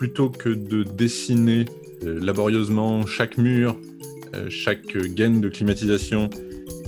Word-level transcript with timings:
plutôt 0.00 0.30
que 0.30 0.48
de 0.48 0.82
dessiner 0.82 1.66
euh, 2.04 2.18
laborieusement 2.22 3.04
chaque 3.04 3.36
mur, 3.36 3.76
euh, 4.34 4.46
chaque 4.48 4.96
gaine 4.96 5.42
de 5.42 5.50
climatisation 5.50 6.30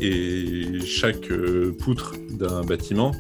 et 0.01 0.81
chaque 0.87 1.31
euh, 1.31 1.77
poutre 1.79 2.15
d'un 2.31 2.63
bâtiment, 2.63 3.13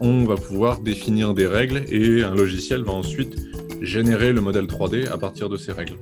on 0.00 0.24
va 0.24 0.36
pouvoir 0.36 0.80
définir 0.80 1.34
des 1.34 1.46
règles 1.46 1.84
et 1.90 2.22
un 2.22 2.34
logiciel 2.34 2.82
va 2.82 2.92
ensuite 2.92 3.36
générer 3.82 4.32
le 4.32 4.40
modèle 4.40 4.64
3D 4.64 5.06
à 5.10 5.18
partir 5.18 5.50
de 5.50 5.58
ces 5.58 5.72
règles. 5.72 5.98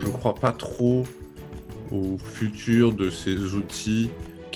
Je 0.00 0.06
ne 0.06 0.12
crois 0.12 0.36
pas 0.36 0.52
trop 0.52 1.04
au 1.92 2.16
futur 2.16 2.94
de 2.94 3.10
ces 3.10 3.36
outils 3.52 4.08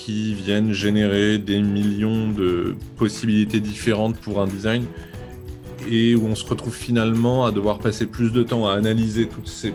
qui 0.05 0.35
viennent 0.35 0.73
générer 0.73 1.39
des 1.39 1.61
millions 1.61 2.31
de 2.31 2.75
possibilités 2.97 3.61
différentes 3.61 4.17
pour 4.17 4.41
un 4.41 4.47
design 4.47 4.85
et 5.91 6.15
où 6.15 6.27
on 6.27 6.35
se 6.35 6.45
retrouve 6.47 6.75
finalement 6.75 7.45
à 7.45 7.53
devoir 7.53 7.79
passer 7.79 8.07
plus 8.07 8.33
de 8.33 8.43
temps 8.43 8.67
à 8.67 8.75
analyser 8.75 9.27
toutes 9.27 9.49
ces 9.49 9.75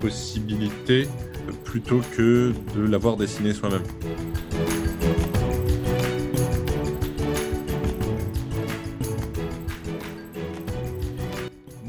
possibilités 0.00 1.06
plutôt 1.64 2.00
que 2.16 2.52
de 2.76 2.82
l'avoir 2.82 3.16
dessiné 3.16 3.52
soi-même. 3.52 3.82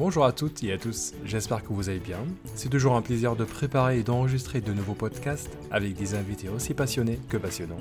Bonjour 0.08 0.26
à 0.26 0.34
toutes 0.34 0.64
et 0.64 0.72
à 0.72 0.78
tous, 0.78 1.16
j'espère 1.26 1.64
que 1.64 1.74
vous 1.74 1.90
allez 1.90 1.98
bien. 1.98 2.20
C'est 2.54 2.70
toujours 2.70 2.96
un 2.96 3.02
plaisir 3.02 3.36
de 3.36 3.44
préparer 3.44 3.98
et 3.98 4.04
d'enregistrer 4.04 4.62
de 4.62 4.72
nouveaux 4.72 4.94
podcasts 4.94 5.50
avec 5.72 5.96
des 5.96 6.14
invités 6.14 6.48
aussi 6.48 6.76
passionnés 6.76 7.20
que 7.28 7.38
passionnants. 7.38 7.80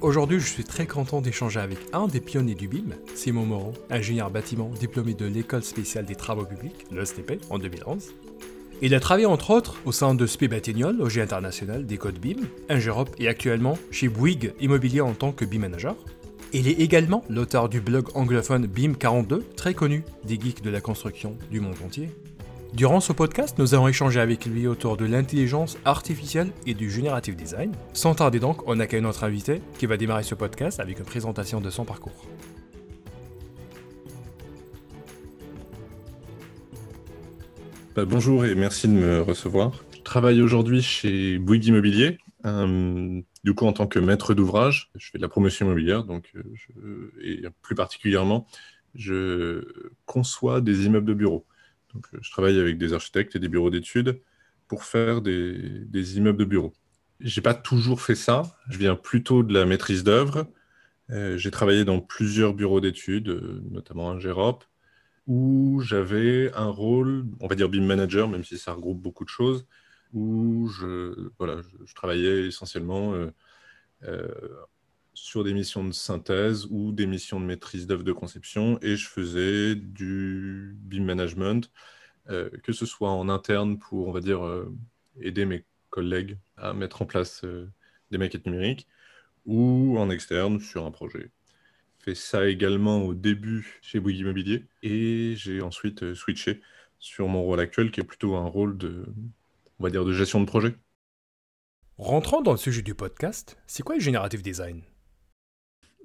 Aujourd'hui, 0.00 0.38
je 0.38 0.46
suis 0.46 0.62
très 0.62 0.86
content 0.86 1.20
d'échanger 1.20 1.58
avec 1.58 1.78
un 1.92 2.06
des 2.06 2.20
pionniers 2.20 2.54
du 2.54 2.68
BIM, 2.68 2.94
Simon 3.16 3.46
Moreau, 3.46 3.72
ingénieur 3.90 4.30
bâtiment 4.30 4.70
diplômé 4.78 5.14
de 5.14 5.26
l'École 5.26 5.64
spéciale 5.64 6.04
des 6.04 6.14
travaux 6.14 6.44
publics, 6.44 6.86
l'ESTP, 6.92 7.42
en 7.50 7.58
2011. 7.58 8.14
Il 8.80 8.94
a 8.94 9.00
travaillé 9.00 9.26
entre 9.26 9.50
autres 9.50 9.74
au 9.86 9.90
sein 9.90 10.14
de 10.14 10.24
SPI 10.24 10.46
Batignolles, 10.46 11.02
OG 11.02 11.18
international 11.18 11.84
des 11.84 11.98
codes 11.98 12.20
BIM, 12.20 12.44
Ingerop 12.68 13.08
et 13.18 13.26
actuellement 13.26 13.76
chez 13.90 14.06
Bouygues 14.06 14.52
Immobilier 14.60 15.00
en 15.00 15.14
tant 15.14 15.32
que 15.32 15.44
BIM 15.44 15.62
manager. 15.62 15.96
Il 16.52 16.68
est 16.68 16.80
également 16.80 17.24
l'auteur 17.28 17.68
du 17.68 17.80
blog 17.80 18.06
anglophone 18.14 18.66
BIM42, 18.66 19.42
très 19.56 19.74
connu 19.74 20.04
des 20.24 20.38
geeks 20.40 20.62
de 20.62 20.70
la 20.70 20.80
construction 20.80 21.36
du 21.50 21.60
monde 21.60 21.74
entier. 21.84 22.08
Durant 22.72 23.00
ce 23.00 23.12
podcast, 23.12 23.56
nous 23.58 23.74
allons 23.74 23.88
échanger 23.88 24.20
avec 24.20 24.46
lui 24.46 24.66
autour 24.66 24.96
de 24.96 25.04
l'intelligence 25.06 25.76
artificielle 25.84 26.50
et 26.66 26.74
du 26.74 26.90
generative 26.90 27.34
design. 27.34 27.72
Sans 27.94 28.14
tarder 28.14 28.38
donc, 28.38 28.66
on 28.68 28.78
accueille 28.80 29.00
notre 29.00 29.24
invité 29.24 29.60
qui 29.78 29.86
va 29.86 29.96
démarrer 29.96 30.22
ce 30.22 30.34
podcast 30.34 30.78
avec 30.78 30.98
une 30.98 31.04
présentation 31.04 31.60
de 31.60 31.70
son 31.70 31.84
parcours. 31.84 32.26
Bah, 37.96 38.04
bonjour 38.04 38.44
et 38.44 38.54
merci 38.54 38.88
de 38.88 38.92
me 38.92 39.20
recevoir. 39.22 39.82
Je 39.96 40.02
travaille 40.02 40.42
aujourd'hui 40.42 40.82
chez 40.82 41.38
Bouygues 41.38 41.66
Immobilier, 41.66 42.18
un 42.46 43.22
du 43.46 43.54
coup, 43.54 43.66
en 43.66 43.72
tant 43.72 43.86
que 43.86 44.00
maître 44.00 44.34
d'ouvrage, 44.34 44.90
je 44.96 45.08
fais 45.10 45.18
de 45.18 45.22
la 45.22 45.28
promotion 45.28 45.66
immobilière, 45.66 46.02
donc, 46.02 46.32
euh, 46.36 47.12
et 47.22 47.44
plus 47.62 47.76
particulièrement, 47.76 48.46
je 48.96 49.64
conçois 50.04 50.60
des 50.60 50.86
immeubles 50.86 51.06
de 51.06 51.14
bureaux. 51.14 51.46
Donc, 51.94 52.06
je 52.20 52.30
travaille 52.30 52.58
avec 52.58 52.76
des 52.76 52.92
architectes 52.92 53.36
et 53.36 53.38
des 53.38 53.48
bureaux 53.48 53.70
d'études 53.70 54.20
pour 54.66 54.82
faire 54.82 55.22
des, 55.22 56.16
immeubles 56.16 56.38
de 56.38 56.44
bureaux. 56.44 56.72
J'ai 57.20 57.40
pas 57.40 57.54
toujours 57.54 58.00
fait 58.00 58.16
ça. 58.16 58.42
Je 58.68 58.78
viens 58.78 58.96
plutôt 58.96 59.44
de 59.44 59.54
la 59.54 59.64
maîtrise 59.64 60.02
d'œuvre. 60.02 60.48
Euh, 61.10 61.38
j'ai 61.38 61.52
travaillé 61.52 61.84
dans 61.84 62.00
plusieurs 62.00 62.52
bureaux 62.52 62.80
d'études, 62.80 63.28
euh, 63.28 63.62
notamment 63.70 64.10
un 64.10 64.18
GEROP, 64.18 64.64
où 65.28 65.80
j'avais 65.84 66.52
un 66.54 66.68
rôle, 66.68 67.26
on 67.40 67.46
va 67.46 67.54
dire 67.54 67.68
BIM 67.68 67.86
manager, 67.86 68.28
même 68.28 68.42
si 68.42 68.58
ça 68.58 68.72
regroupe 68.72 69.00
beaucoup 69.00 69.24
de 69.24 69.30
choses, 69.30 69.66
où 70.12 70.68
je, 70.68 71.30
voilà, 71.38 71.60
je, 71.84 71.94
travaillais 71.94 72.46
essentiellement 72.46 73.14
euh, 73.14 73.30
euh, 74.04 74.28
sur 75.14 75.44
des 75.44 75.54
missions 75.54 75.84
de 75.84 75.92
synthèse 75.92 76.66
ou 76.70 76.92
des 76.92 77.06
missions 77.06 77.40
de 77.40 77.46
maîtrise 77.46 77.86
d'œuvre 77.86 78.04
de 78.04 78.12
conception 78.12 78.78
et 78.82 78.96
je 78.96 79.08
faisais 79.08 79.74
du 79.74 80.76
BIM 80.80 81.04
management, 81.04 81.70
euh, 82.28 82.50
que 82.62 82.72
ce 82.72 82.86
soit 82.86 83.10
en 83.10 83.28
interne 83.28 83.78
pour, 83.78 84.08
on 84.08 84.12
va 84.12 84.20
dire, 84.20 84.42
aider 85.20 85.44
mes 85.44 85.64
collègues 85.90 86.38
à 86.56 86.72
mettre 86.72 87.02
en 87.02 87.06
place 87.06 87.44
des 88.10 88.18
maquettes 88.18 88.46
numériques 88.46 88.86
ou 89.46 89.98
en 89.98 90.10
externe 90.10 90.60
sur 90.60 90.84
un 90.86 90.90
projet. 90.90 91.30
Fait 91.98 92.14
ça 92.14 92.46
également 92.48 93.02
au 93.02 93.14
début 93.14 93.80
chez 93.82 94.00
Bouygues 94.00 94.20
Immobilier 94.20 94.64
et 94.82 95.34
j'ai 95.36 95.62
ensuite 95.62 96.14
switché 96.14 96.60
sur 96.98 97.28
mon 97.28 97.42
rôle 97.42 97.60
actuel 97.60 97.90
qui 97.90 98.00
est 98.00 98.04
plutôt 98.04 98.36
un 98.36 98.46
rôle 98.46 98.76
de 98.78 99.06
on 99.78 99.84
va 99.84 99.90
dire, 99.90 100.04
de 100.04 100.12
gestion 100.12 100.40
de 100.40 100.46
projet. 100.46 100.76
Rentrons 101.98 102.42
dans 102.42 102.52
le 102.52 102.58
sujet 102.58 102.82
du 102.82 102.94
podcast, 102.94 103.58
c'est 103.66 103.82
quoi 103.82 103.96
le 103.96 104.00
generative 104.00 104.42
design? 104.42 104.82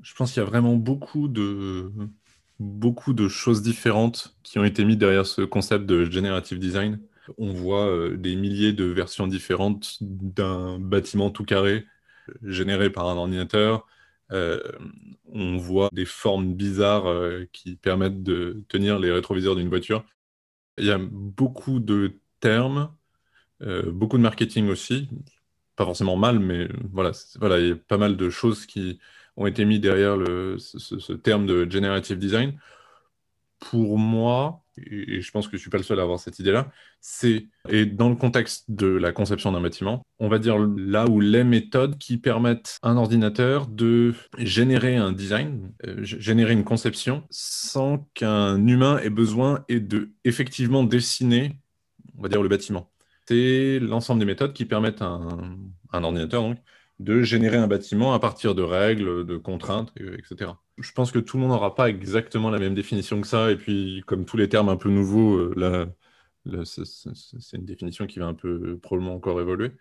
Je 0.02 0.14
pense 0.16 0.34
qu'il 0.34 0.42
y 0.42 0.46
a 0.46 0.50
vraiment 0.50 0.76
beaucoup 0.76 1.28
de, 1.28 1.92
beaucoup 2.60 3.14
de 3.14 3.28
choses 3.28 3.62
différentes 3.62 4.38
qui 4.44 4.58
ont 4.58 4.64
été 4.64 4.86
mises 4.86 4.98
derrière 4.98 5.26
ce 5.26 5.42
concept 5.42 5.86
de 5.86 6.06
generative 6.06 6.60
design. 6.60 7.02
On 7.38 7.54
voit 7.54 7.88
euh, 7.88 8.18
des 8.18 8.36
milliers 8.36 8.74
de 8.74 8.86
versions 8.86 9.28
différentes 9.28 9.98
d'un 10.02 10.80
bâtiment 10.80 11.30
tout 11.30 11.46
carré 11.46 11.86
généré 12.44 12.90
par 12.90 13.08
un 13.08 13.18
ordinateur. 13.18 13.88
Euh, 14.32 14.62
on 15.26 15.58
voit 15.58 15.90
des 15.92 16.06
formes 16.06 16.54
bizarres 16.54 17.08
euh, 17.08 17.46
qui 17.52 17.76
permettent 17.76 18.24
de 18.24 18.64
tenir 18.70 19.00
les 19.00 19.12
rétroviseurs 19.12 19.56
d'une 19.56 19.70
voiture. 19.70 20.06
Il 20.78 20.86
y 20.86 20.92
a 20.92 21.00
beaucoup 21.00 21.80
de 21.80 22.20
termes 22.40 22.78
euh, 22.80 23.01
beaucoup 23.88 24.18
de 24.18 24.24
marketing 24.24 24.70
aussi, 24.70 25.10
pas 25.76 25.86
forcément 25.86 26.16
mal, 26.16 26.40
mais 26.40 26.68
voilà, 26.92 27.12
voilà, 27.40 27.60
il 27.60 27.68
y 27.68 27.72
a 27.72 27.76
pas 27.76 27.98
mal 27.98 28.18
de 28.18 28.30
choses 28.30 28.66
qui 28.66 29.00
ont 29.38 29.48
été 29.48 29.66
mises 29.66 29.82
derrière 29.82 30.18
ce, 30.58 31.14
terme 31.14 31.46
de 31.46 31.70
generative 31.70 32.18
design. 32.18 32.60
Pour 33.60 33.98
moi, 34.00 34.64
et 34.78 35.22
je 35.22 35.32
pense 35.32 35.48
que 35.48 35.52
je 35.52 35.58
ne 35.58 35.62
suis 35.62 35.70
pas 35.70 35.78
le 35.78 35.84
seul 35.84 36.00
à 36.00 36.04
avoir 36.04 36.20
cette 36.20 36.40
idée-là, 36.40 36.72
c'est, 37.00 37.48
et 37.70 37.86
dans 37.86 38.10
le 38.10 38.16
contexte 38.16 38.66
de 38.70 38.88
la 38.88 39.12
conception 39.12 39.52
d'un 39.52 39.62
bâtiment, 39.62 40.02
on 40.20 40.30
va 40.30 40.40
dire 40.40 40.58
là 40.58 41.06
où 41.08 41.20
les 41.20 41.44
méthodes 41.44 41.98
qui 41.98 42.18
permettent 42.18 42.80
à 42.82 42.90
un 42.90 42.98
ordinateur 42.98 43.68
de 43.68 44.16
générer 44.38 44.98
un 44.98 45.12
design, 45.12 45.74
euh, 45.86 46.04
générer 46.04 46.54
une 46.54 46.64
conception, 46.64 47.24
sans 47.30 48.10
qu'un 48.16 48.66
humain 48.66 48.98
ait 49.00 49.12
besoin 49.12 49.64
et 49.70 49.80
de 49.80 50.12
effectivement 50.26 50.84
dessiner, 50.84 51.60
on 52.18 52.24
va 52.24 52.30
dire, 52.30 52.42
le 52.42 52.50
bâtiment 52.50 52.91
c'est 53.32 53.80
l'ensemble 53.80 54.20
des 54.20 54.26
méthodes 54.26 54.52
qui 54.54 54.66
permettent 54.66 55.02
à 55.02 55.20
un, 55.94 56.04
ordinateur 56.04 56.42
donc, 56.42 56.58
de 57.00 57.22
générer 57.22 57.56
un 57.58 57.68
bâtiment 57.68 58.14
à 58.14 58.20
partir 58.20 58.56
de 58.56 58.62
règles, 58.62 59.26
de 59.26 59.38
contraintes, 59.38 59.94
etc. 59.98 60.52
Je 60.78 60.92
pense 60.92 61.12
que 61.12 61.20
tout 61.20 61.38
le 61.38 61.42
monde 61.42 61.52
n'aura 61.52 61.74
pas 61.74 61.88
exactement 61.90 62.50
la 62.50 62.60
même 62.60 62.76
définition 62.76 63.22
que 63.22 63.28
ça, 63.28 63.52
et 63.52 63.56
puis 63.56 64.04
comme 64.06 64.26
tous 64.26 64.36
les 64.36 64.50
termes 64.50 64.68
un 64.68 64.76
peu 64.76 64.90
nouveaux, 64.90 65.36
euh, 65.38 65.54
là, 66.46 66.66
c'est 66.66 67.58
une 67.58 67.66
définition 67.66 68.06
qui 68.06 68.20
va 68.20 68.26
un 68.26 68.34
peu 68.34 68.78
probablement 68.80 69.16
encore 69.16 69.40
évoluer. 69.40 69.72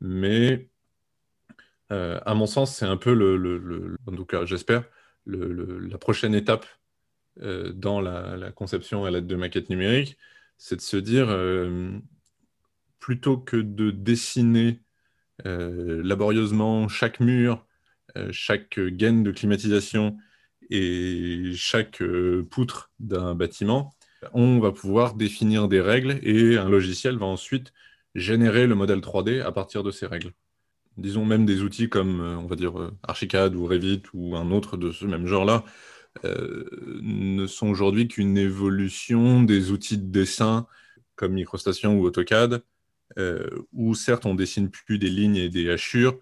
Mais 0.00 0.68
euh, 1.92 2.20
à 2.26 2.34
mon 2.34 2.46
sens, 2.46 2.74
c'est 2.76 2.86
un 2.86 2.96
peu 2.98 3.14
le, 3.14 3.96
en 4.06 4.12
tout 4.14 4.26
cas 4.26 4.44
j'espère, 4.44 4.84
la 5.26 5.98
prochaine 5.98 6.34
étape 6.34 6.66
euh, 7.40 7.72
dans 7.72 8.00
la, 8.02 8.52
conception 8.52 9.04
à 9.04 9.10
l'aide 9.10 9.26
de 9.26 9.36
maquettes 9.36 9.70
numériques, 9.70 10.18
c'est 10.58 10.76
de 10.76 10.82
se 10.82 10.96
dire 10.98 11.28
plutôt 13.00 13.38
que 13.38 13.56
de 13.56 13.90
dessiner 13.90 14.80
euh, 15.46 16.02
laborieusement 16.04 16.88
chaque 16.88 17.20
mur, 17.20 17.66
euh, 18.16 18.28
chaque 18.30 18.78
gaine 18.78 19.22
de 19.22 19.32
climatisation 19.32 20.16
et 20.70 21.52
chaque 21.54 22.02
euh, 22.02 22.46
poutre 22.50 22.92
d'un 23.00 23.34
bâtiment, 23.34 23.94
on 24.34 24.60
va 24.60 24.72
pouvoir 24.72 25.14
définir 25.14 25.66
des 25.68 25.80
règles 25.80 26.20
et 26.22 26.58
un 26.58 26.68
logiciel 26.68 27.16
va 27.16 27.26
ensuite 27.26 27.72
générer 28.14 28.66
le 28.66 28.74
modèle 28.74 29.00
3D 29.00 29.40
à 29.40 29.52
partir 29.52 29.82
de 29.82 29.90
ces 29.90 30.06
règles. 30.06 30.32
Disons 30.98 31.24
même 31.24 31.46
des 31.46 31.62
outils 31.62 31.88
comme, 31.88 32.20
on 32.20 32.46
va 32.46 32.56
dire, 32.56 32.92
Archicad 33.02 33.54
ou 33.54 33.66
Revit 33.66 34.02
ou 34.12 34.36
un 34.36 34.50
autre 34.50 34.76
de 34.76 34.92
ce 34.92 35.06
même 35.06 35.26
genre-là, 35.26 35.64
ne 36.24 37.46
sont 37.46 37.68
aujourd'hui 37.68 38.08
qu'une 38.08 38.36
évolution 38.36 39.42
des 39.42 39.70
outils 39.70 39.96
de 39.96 40.10
dessin 40.10 40.66
comme 41.16 41.34
MicroStation 41.34 41.98
ou 41.98 42.06
AutoCAD, 42.06 42.62
où 43.72 43.94
certes 43.94 44.26
on 44.26 44.34
dessine 44.34 44.70
plus 44.70 44.98
des 44.98 45.10
lignes 45.10 45.36
et 45.36 45.48
des 45.48 45.70
hachures, 45.70 46.18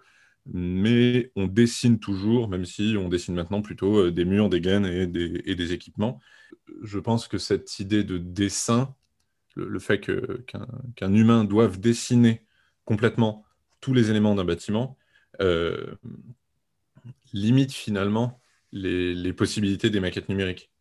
mais 0.51 1.31
on 1.35 1.47
dessine 1.47 1.99
toujours, 1.99 2.47
même 2.49 2.65
si 2.65 2.95
on 2.97 3.09
dessine 3.09 3.35
maintenant 3.35 3.61
plutôt 3.61 4.05
euh, 4.05 4.11
des 4.11 4.25
murs, 4.25 4.49
des 4.49 4.61
gaines 4.61 4.85
et 4.85 5.05
des, 5.07 5.73
équipements. 5.73 6.19
Je 6.81 6.99
pense 6.99 7.27
que 7.27 7.37
cette 7.37 7.79
idée 7.79 8.03
de 8.03 8.17
dessin, 8.17 8.95
le, 9.55 9.79
fait 9.79 9.99
qu'un 9.99 11.13
humain 11.13 11.43
doive 11.43 11.79
dessiner 11.79 12.45
complètement 12.85 13.45
tous 13.81 13.93
les 13.93 14.09
éléments 14.09 14.35
d'un 14.35 14.45
bâtiment, 14.45 14.97
euh, 15.41 15.95
limite 17.33 17.71
finalement 17.71 18.41
les, 18.71 19.33
possibilités 19.33 19.89
des 19.89 19.99
maquettes 19.99 20.29
numériques. 20.29 20.71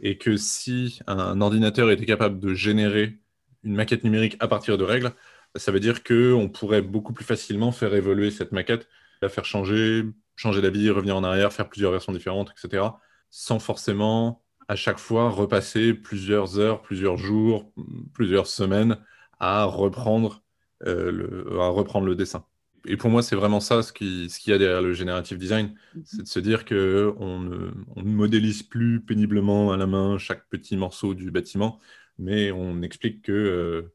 Et 0.00 0.18
que 0.18 0.36
si 0.36 1.00
un 1.06 1.40
ordinateur 1.40 1.90
était 1.90 2.06
capable 2.06 2.38
de 2.38 2.54
générer 2.54 3.18
une 3.66 3.74
maquette 3.74 4.04
numérique 4.04 4.36
à 4.40 4.48
partir 4.48 4.78
de 4.78 4.84
règles, 4.84 5.12
ça 5.56 5.72
veut 5.72 5.80
dire 5.80 6.02
qu'on 6.04 6.48
pourrait 6.48 6.82
beaucoup 6.82 7.12
plus 7.12 7.24
facilement 7.24 7.72
faire 7.72 7.94
évoluer 7.94 8.30
cette 8.30 8.52
maquette, 8.52 8.88
la 9.22 9.28
faire 9.28 9.44
changer, 9.44 10.04
changer 10.36 10.62
d'avis, 10.62 10.88
revenir 10.90 11.16
en 11.16 11.24
arrière, 11.24 11.52
faire 11.52 11.68
plusieurs 11.68 11.90
versions 11.92 12.12
différentes, 12.12 12.52
etc., 12.52 12.84
sans 13.30 13.58
forcément 13.58 14.42
à 14.68 14.76
chaque 14.76 14.98
fois 14.98 15.30
repasser 15.30 15.94
plusieurs 15.94 16.58
heures, 16.58 16.82
plusieurs 16.82 17.16
jours, 17.16 17.72
plusieurs 18.14 18.46
semaines 18.46 18.98
à 19.38 19.64
reprendre, 19.64 20.42
euh, 20.86 21.10
le, 21.10 21.60
à 21.60 21.68
reprendre 21.68 22.06
le 22.06 22.14
dessin. 22.14 22.44
Et 22.88 22.96
pour 22.96 23.10
moi, 23.10 23.22
c'est 23.22 23.36
vraiment 23.36 23.60
ça 23.60 23.82
ce 23.82 23.92
qu'il 23.92 24.30
ce 24.30 24.50
y 24.50 24.52
a 24.52 24.58
derrière 24.58 24.82
le 24.82 24.92
generative 24.92 25.38
design, 25.38 25.74
mhm. 25.94 26.02
c'est 26.04 26.22
de 26.22 26.28
se 26.28 26.40
dire 26.40 26.64
qu'on 26.64 27.40
ne, 27.40 27.70
on 27.96 28.02
ne 28.02 28.08
modélise 28.08 28.62
plus 28.62 29.00
péniblement 29.00 29.72
à 29.72 29.76
la 29.76 29.86
main 29.86 30.18
chaque 30.18 30.48
petit 30.48 30.76
morceau 30.76 31.14
du 31.14 31.30
bâtiment, 31.30 31.80
mais 32.18 32.50
on 32.52 32.82
explique 32.82 33.22
que, 33.22 33.32
euh, 33.32 33.94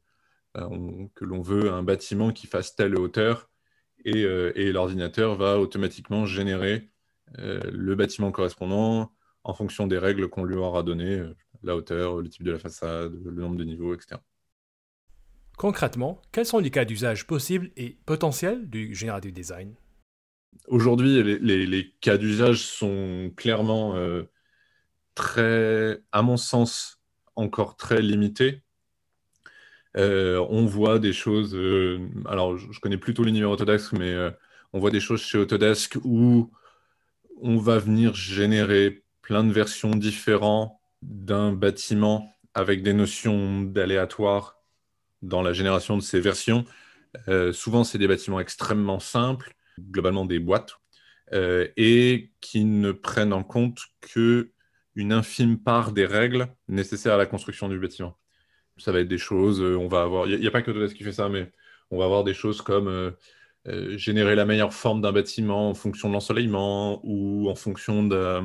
euh, 0.58 1.08
que 1.16 1.26
l'on 1.26 1.42
veut 1.42 1.72
un 1.72 1.84
bâtiment 1.84 2.32
qui 2.32 2.48
fasse 2.48 2.76
telle 2.76 2.98
hauteur 2.98 3.50
et, 4.06 4.22
et 4.22 4.72
l'ordinateur 4.72 5.36
va 5.36 5.60
automatiquement 5.60 6.26
générer 6.26 6.90
le 7.38 7.94
bâtiment 7.94 8.32
correspondant 8.32 9.14
en 9.44 9.54
fonction 9.54 9.86
des 9.86 10.00
règles 10.00 10.28
qu'on 10.28 10.44
lui 10.44 10.56
aura 10.56 10.82
données, 10.82 11.24
la 11.62 11.76
hauteur, 11.76 12.20
le 12.20 12.28
type 12.28 12.42
de 12.42 12.52
la 12.52 12.58
façade, 12.58 13.14
le 13.24 13.42
nombre 13.42 13.58
de 13.58 13.64
niveaux, 13.64 13.94
etc. 13.94 14.20
Concrètement, 15.58 16.20
quels 16.32 16.48
sont 16.48 16.58
les 16.58 16.72
cas 16.72 16.86
d'usage 16.86 17.28
possibles 17.28 17.70
et 17.78 17.98
potentiels 18.08 18.68
du 18.68 18.96
generative 18.96 19.32
design? 19.32 19.76
Aujourd'hui, 20.68 21.22
les, 21.40 21.94
cas 22.02 22.18
d'usage 22.18 22.66
sont 22.66 23.32
clairement 23.36 23.96
euh, 23.96 24.24
très, 25.16 26.02
à 26.12 26.22
mon 26.22 26.38
sens, 26.38 27.01
encore 27.36 27.76
très 27.78 28.02
limités. 28.02 28.62
Euh, 29.98 30.46
on 30.50 30.66
voit 30.66 31.00
des 31.00 31.14
choses, 31.14 31.54
euh, 31.56 32.00
alors 32.26 32.58
je, 32.58 32.80
connais 32.80 32.98
plutôt 32.98 33.24
l'univers 33.24 33.52
Autodesk, 33.52 33.94
mais 33.94 34.16
on 34.74 34.80
voit 34.80 34.92
des 34.92 35.02
choses 35.02 35.22
chez 35.22 35.38
Autodesk 35.38 35.98
où 36.04 36.52
on 37.42 37.58
va 37.58 37.78
venir 37.78 38.14
générer 38.14 39.04
plein 39.22 39.44
de 39.44 39.52
versions 39.52 39.92
différentes 39.92 40.78
d'un 41.02 41.52
bâtiment 41.52 42.32
avec 42.54 42.84
des 42.84 42.94
notions 42.94 43.62
d'aléatoire 43.62 44.62
dans 45.22 45.42
la 45.42 45.54
génération 45.54 45.98
de 45.98 46.02
ces 46.02 46.20
versions. 46.20 46.66
Euh, 47.28 47.54
souvent, 47.54 47.84
c'est 47.84 47.98
des 47.98 48.08
bâtiments 48.08 48.40
extrêmement 48.40 49.00
simples, 49.00 49.54
globalement 49.80 50.26
des 50.26 50.40
boîtes, 50.40 50.76
euh, 51.34 51.68
et 51.78 52.32
qui 52.42 52.66
ne 52.66 52.92
prennent 52.92 53.34
en 53.34 53.44
compte 53.44 53.80
que 54.02 54.52
une 54.96 55.14
infime 55.14 55.60
part 55.60 55.92
des 55.94 56.06
règles 56.06 56.48
nécessaires 56.68 57.14
à 57.14 57.18
la 57.18 57.26
construction 57.26 57.70
du 57.70 57.80
bâtiment. 57.80 58.18
Ça 58.78 58.92
va 58.92 59.00
être 59.00 59.08
des 59.08 59.18
choses, 59.18 59.62
euh, 59.62 59.78
on 59.78 59.88
va 59.88 60.04
avoir, 60.04 60.28
il 60.28 60.40
n'y 60.40 60.48
a, 60.48 60.52
pas 60.52 60.62
que 60.62 60.72
Autodesk 60.72 60.96
qui 60.98 61.04
fait 61.04 61.12
ça, 61.12 61.30
mais 61.30 61.52
on 61.92 61.98
va 62.00 62.06
avoir 62.06 62.24
des 62.24 62.34
choses 62.34 62.62
comme 62.62 63.14
générer 63.96 64.36
la 64.36 64.46
meilleure 64.46 64.74
forme 64.74 65.02
d'un 65.02 65.12
bâtiment 65.12 65.70
en 65.70 65.74
fonction 65.76 66.08
de 66.08 66.14
l'ensoleillement 66.14 67.00
ou 67.04 67.50
en 67.50 67.56
fonction 67.56 68.04
de, 68.04 68.42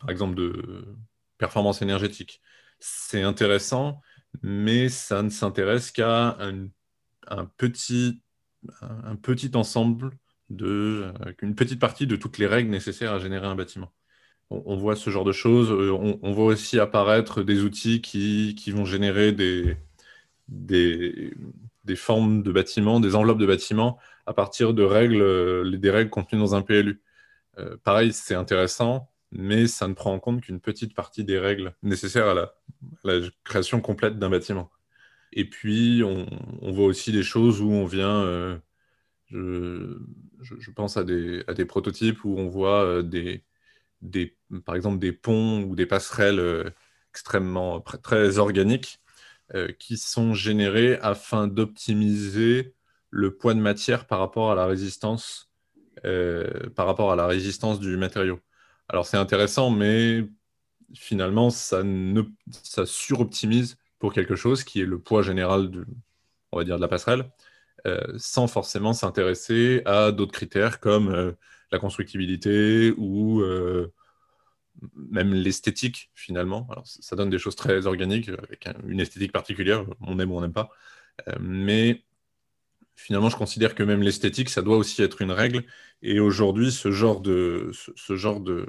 par 0.00 0.10
exemple, 0.10 0.34
de 0.34 0.96
performance 1.38 1.82
énergétique 1.82 2.40
c'est 2.78 3.22
intéressant, 3.22 4.00
mais 4.42 4.88
ça 4.88 5.22
ne 5.22 5.30
s'intéresse 5.30 5.90
qu'à 5.90 6.36
un, 6.40 7.46
petit, 7.56 8.22
un 8.80 9.16
petit 9.16 9.50
ensemble 9.54 10.10
de 10.50 11.12
euh, 11.26 11.32
une 11.42 11.54
petite 11.54 11.80
partie 11.80 12.06
de 12.06 12.16
toutes 12.16 12.38
les 12.38 12.46
règles 12.46 12.70
nécessaires 12.70 13.12
à 13.12 13.18
générer 13.18 13.46
un 13.46 13.54
bâtiment. 13.54 13.92
On, 14.50 14.76
voit 14.76 14.94
ce 14.94 15.10
genre 15.10 15.24
de 15.24 15.32
choses. 15.32 15.72
Euh, 15.72 15.90
on, 15.90 16.32
voit 16.32 16.46
aussi 16.46 16.78
apparaître 16.78 17.42
des 17.42 17.62
outils 17.62 18.00
qui, 18.00 18.54
vont 18.70 18.84
générer 18.84 19.32
des, 19.32 19.76
des, 20.48 21.32
formes 21.96 22.44
de 22.44 22.52
bâtiments, 22.52 23.00
des 23.00 23.16
enveloppes 23.16 23.38
de 23.38 23.46
bâtiments 23.46 23.98
à 24.24 24.34
partir 24.34 24.72
de 24.72 24.84
règles, 24.84 25.20
euh, 25.20 25.76
des 25.76 25.90
règles 25.90 26.10
contenues 26.10 26.40
dans 26.40 26.54
un 26.54 26.62
PLU. 26.62 27.00
pareil, 27.82 28.12
c'est 28.12 28.36
intéressant, 28.36 29.10
mais 29.32 29.66
ça 29.66 29.88
ne 29.88 29.94
prend 29.94 30.12
en 30.14 30.20
compte 30.20 30.42
qu'une 30.42 30.60
petite 30.60 30.94
partie 30.94 31.24
des 31.24 31.38
règles 31.40 31.74
nécessaires 31.82 32.28
à 32.28 32.34
la, 33.04 33.20
création 33.44 33.80
complète 33.80 34.18
d'un 34.18 34.30
bâtiment. 34.30 34.70
Et 35.32 35.48
puis, 35.48 36.02
on, 36.04 36.72
voit 36.72 36.86
aussi 36.86 37.12
des 37.12 37.24
choses 37.24 37.60
où 37.60 37.70
on 37.70 37.84
vient, 37.86 38.60
je, 39.30 40.70
pense 40.74 40.96
à 40.96 41.04
des, 41.04 41.64
prototypes 41.66 42.24
où 42.24 42.38
on 42.38 42.48
voit 42.48 42.84
euh, 42.84 43.38
par 44.64 44.74
exemple 44.76 44.98
des 44.98 45.12
ponts 45.12 45.62
ou 45.62 45.74
des 45.74 45.86
passerelles 45.86 46.38
euh, 46.38 46.70
extrêmement 47.10 47.80
très 47.80 48.38
organiques 48.38 49.00
qui 49.78 49.96
sont 49.96 50.34
générés 50.34 50.98
afin 51.02 51.46
d'optimiser 51.46 52.74
le 53.10 53.36
poids 53.36 53.54
de 53.54 53.60
matière 53.60 54.08
par 54.08 54.18
rapport 54.18 54.50
à 54.50 54.56
la 54.56 54.66
résistance, 54.66 55.52
par 56.02 56.86
rapport 56.86 57.12
à 57.12 57.16
la 57.16 57.28
résistance 57.28 57.78
du 57.78 57.96
matériau. 57.96 58.40
Alors 58.88 59.06
c'est 59.06 59.16
intéressant, 59.16 59.70
mais 59.70 60.28
finalement, 60.94 61.50
ça, 61.50 61.82
ne, 61.82 62.22
ça 62.50 62.86
suroptimise 62.86 63.76
pour 63.98 64.12
quelque 64.12 64.36
chose 64.36 64.64
qui 64.64 64.80
est 64.80 64.86
le 64.86 64.98
poids 64.98 65.22
général 65.22 65.70
de, 65.70 65.86
on 66.52 66.58
va 66.58 66.64
dire, 66.64 66.76
de 66.76 66.80
la 66.80 66.88
passerelle, 66.88 67.20
euh, 67.20 67.45
sans 68.16 68.46
forcément 68.46 68.92
s'intéresser 68.92 69.82
à 69.84 70.12
d'autres 70.12 70.32
critères 70.32 70.80
comme 70.80 71.08
euh, 71.08 71.32
la 71.72 71.78
constructibilité 71.78 72.92
ou 72.96 73.40
euh, 73.40 73.92
même 74.94 75.32
l'esthétique 75.32 76.10
finalement. 76.14 76.68
Ça 76.84 77.16
donne 77.16 77.30
des 77.30 77.38
choses 77.38 77.56
très 77.56 77.86
organiques 77.86 78.28
avec 78.28 78.68
une 78.86 79.00
esthétique 79.00 79.32
particulière, 79.32 79.84
on 80.00 80.18
aime 80.18 80.32
ou 80.32 80.36
on 80.36 80.42
n'aime 80.42 80.52
pas, 80.52 80.70
mais 81.40 82.04
finalement, 82.96 83.28
je 83.28 83.36
considère 83.36 83.74
que 83.74 83.82
même 83.82 84.02
l'esthétique, 84.02 84.48
ça 84.50 84.62
doit 84.62 84.76
aussi 84.76 85.02
être 85.02 85.22
une 85.22 85.30
règle. 85.30 85.64
Et 86.02 86.18
aujourd'hui, 86.18 86.72
ce 86.72 86.90
genre 86.90 87.20
de, 87.20 87.70
ce, 87.94 88.16
genre 88.16 88.40
de, 88.40 88.66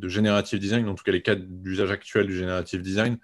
generative 0.00 0.58
design, 0.58 0.88
en 0.88 0.94
tout 0.94 1.04
cas 1.04 1.12
les 1.12 1.22
cas 1.22 1.34
d'usage 1.34 1.90
actuel 1.90 2.26
du 2.26 2.36
generative 2.36 2.80
design, 2.80 3.18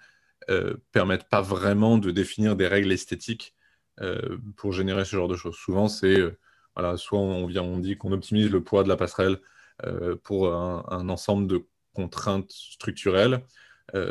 euh, 0.49 0.75
permettent 0.91 1.29
pas 1.29 1.41
vraiment 1.41 1.97
de 1.97 2.11
définir 2.11 2.55
des 2.55 2.67
règles 2.67 2.91
esthétiques 2.91 3.55
euh, 4.01 4.37
pour 4.57 4.73
générer 4.73 5.05
ce 5.05 5.15
genre 5.15 5.27
de 5.27 5.35
choses. 5.35 5.55
Souvent, 5.55 5.87
c'est 5.87 6.19
euh, 6.19 6.37
voilà, 6.75 6.97
soit 6.97 7.19
on 7.19 7.79
dit 7.79 7.97
qu'on 7.97 8.11
optimise 8.11 8.51
le 8.51 8.63
poids 8.63 8.83
de 8.83 8.89
la 8.89 8.95
passerelle 8.95 9.39
euh, 9.85 10.15
pour 10.15 10.53
un, 10.53 11.09
ensemble 11.09 11.47
de 11.47 11.65
contraintes 11.93 12.51
structurelles, 12.51 13.43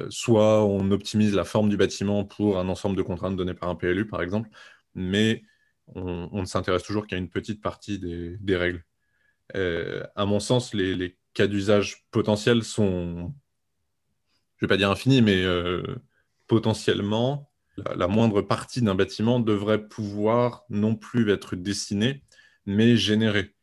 soit 0.09 0.65
on 0.65 0.91
optimise 0.91 1.35
la 1.35 1.45
forme 1.45 1.69
du 1.69 1.77
bâtiment 1.77 2.25
pour 2.25 2.59
un 2.59 2.69
ensemble 2.69 2.97
de 2.97 3.03
contraintes 3.03 3.37
données 3.37 3.55
par 3.55 3.69
un 3.69 3.77
PLU, 3.77 4.07
par 4.07 4.23
exemple. 4.23 4.49
Mais 4.95 5.45
on, 5.95 6.41
ne 6.41 6.47
s'intéresse 6.47 6.83
toujours 6.83 7.07
qu'à 7.07 7.17
une 7.17 7.29
petite 7.29 7.63
partie 7.63 8.01
des, 8.01 8.57
règles. 8.57 8.85
À 9.55 10.27
mon 10.27 10.41
sens, 10.41 10.75
les, 10.75 11.17
cas 11.35 11.47
d'usage 11.47 12.07
potentiels 12.11 12.65
sont, 12.65 13.35
je 14.57 14.65
ne 14.65 14.69
vais 14.69 14.69
pas 14.69 14.77
dire 14.79 14.91
infinis, 14.91 15.23
mais 15.23 15.45
potentiellement, 16.49 17.46
la, 17.77 18.07
moindre 18.09 18.43
partie 18.43 18.83
d'un 18.83 18.95
bâtiment 18.95 19.41
devrait 19.41 19.89
pouvoir 19.89 20.65
non 20.71 20.95
plus 20.95 21.31
être 21.31 21.57
dessinée, 21.57 22.23
mais 22.67 22.97
générée. 22.97 23.55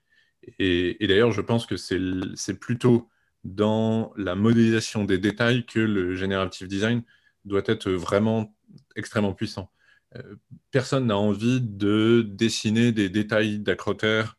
Et, 0.60 0.98
d'ailleurs, 1.08 1.32
je 1.32 1.42
pense 1.42 1.66
que 1.66 1.78
c'est 1.78 2.60
plutôt 2.60 3.10
dans 3.44 4.14
la 4.18 4.36
modélisation 4.36 5.04
des 5.06 5.18
détails 5.18 5.66
que 5.66 5.80
le 5.80 6.16
generative 6.16 6.68
design 6.68 7.04
doit 7.46 7.64
être 7.66 7.92
vraiment 7.92 8.56
extrêmement 8.96 9.34
puissant. 9.34 9.72
Euh, 10.16 10.36
personne 10.72 11.08
n'a 11.08 11.18
envie 11.18 11.60
de 11.62 12.24
dessiner 12.26 12.92
des 12.92 13.10
détails 13.10 13.60
d'acrotère 13.60 14.38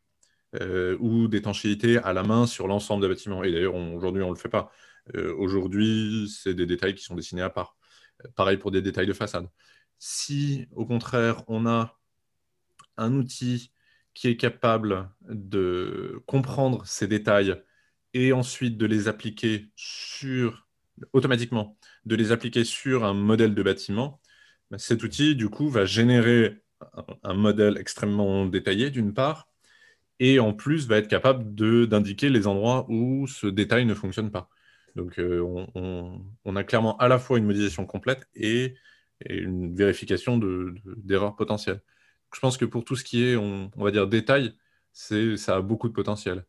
euh, 0.61 0.97
ou 1.01 1.27
d'étanchéité 1.29 1.99
à 1.99 2.13
la 2.13 2.23
main 2.23 2.47
sur 2.47 2.69
l'ensemble 2.69 3.03
des 3.03 3.09
bâtiments. 3.09 3.43
Et 3.43 3.51
d'ailleurs, 3.51 3.75
aujourd'hui, 3.75 4.23
on 4.23 4.29
ne 4.29 4.35
le 4.35 4.39
fait 4.39 4.49
pas. 4.49 4.71
Euh, 5.17 5.35
aujourd'hui, 5.37 6.29
c'est 6.29 6.55
des 6.55 6.67
détails 6.67 6.95
qui 6.95 7.03
sont 7.03 7.15
dessinés 7.15 7.43
à 7.43 7.51
part. 7.51 7.77
Pareil 8.37 8.59
pour 8.59 8.71
des 8.71 8.83
détails 8.83 9.07
de 9.07 9.13
façade. 9.13 9.49
Si, 9.99 10.67
au 10.73 10.87
contraire, 10.87 11.43
on 11.49 11.67
a 11.67 11.99
un 12.97 13.15
outil 13.15 13.73
qui 14.15 14.29
est 14.29 14.37
capable 14.37 15.11
de 15.23 16.23
comprendre 16.27 16.87
ces 16.87 17.09
détails 17.09 17.63
et 18.15 18.33
ensuite 18.33 18.79
de 18.79 18.87
les 18.87 19.09
appliquer 19.09 19.71
sur, 19.77 20.69
automatiquement, 21.13 21.79
de 22.05 22.15
les 22.17 22.33
appliquer 22.33 22.65
sur 22.65 23.05
un 23.05 23.15
modèle 23.15 23.55
de 23.55 23.63
bâtiment, 23.63 24.21
bah, 24.71 24.79
cet 24.79 25.03
outil, 25.03 25.37
du 25.37 25.49
coup, 25.49 25.69
va 25.69 25.85
générer 25.85 26.63
un, 27.23 27.35
modèle 27.35 27.77
extrêmement 27.79 28.47
détaillé, 28.47 28.91
d'une 28.91 29.15
part, 29.15 29.49
et 30.21 30.39
en 30.41 30.53
plus 30.53 30.87
va 30.89 30.99
être 30.99 31.09
capable 31.09 31.55
d'indiquer 31.87 32.31
les 32.31 32.47
endroits 32.47 32.87
où 32.89 33.27
ce 33.27 33.47
détail 33.47 33.87
ne 33.87 33.95
fonctionne 33.95 34.31
pas. 34.31 34.49
Donc, 34.95 35.19
euh, 35.19 35.41
on, 35.75 36.57
a 36.57 36.65
clairement 36.65 36.97
à 36.99 37.09
la 37.09 37.19
fois 37.19 37.39
une 37.39 37.45
modélisation 37.45 37.87
complète 37.87 38.29
et, 38.35 38.75
une 39.29 39.75
vérification 39.75 40.39
d'erreurs 40.39 41.33
de, 41.33 41.37
potentielles. 41.37 41.83
je 42.35 42.41
pense 42.41 42.57
que 42.59 42.65
pour 42.65 42.85
tout 42.85 42.97
ce 42.97 43.05
qui 43.05 43.25
est, 43.25 43.37
on, 43.37 43.71
va 43.77 43.91
dire, 43.91 44.07
détail, 44.09 44.55
ça 44.93 45.57
a 45.57 45.63
beaucoup 45.63 45.89
de 45.89 45.95
potentiel. 45.95 46.45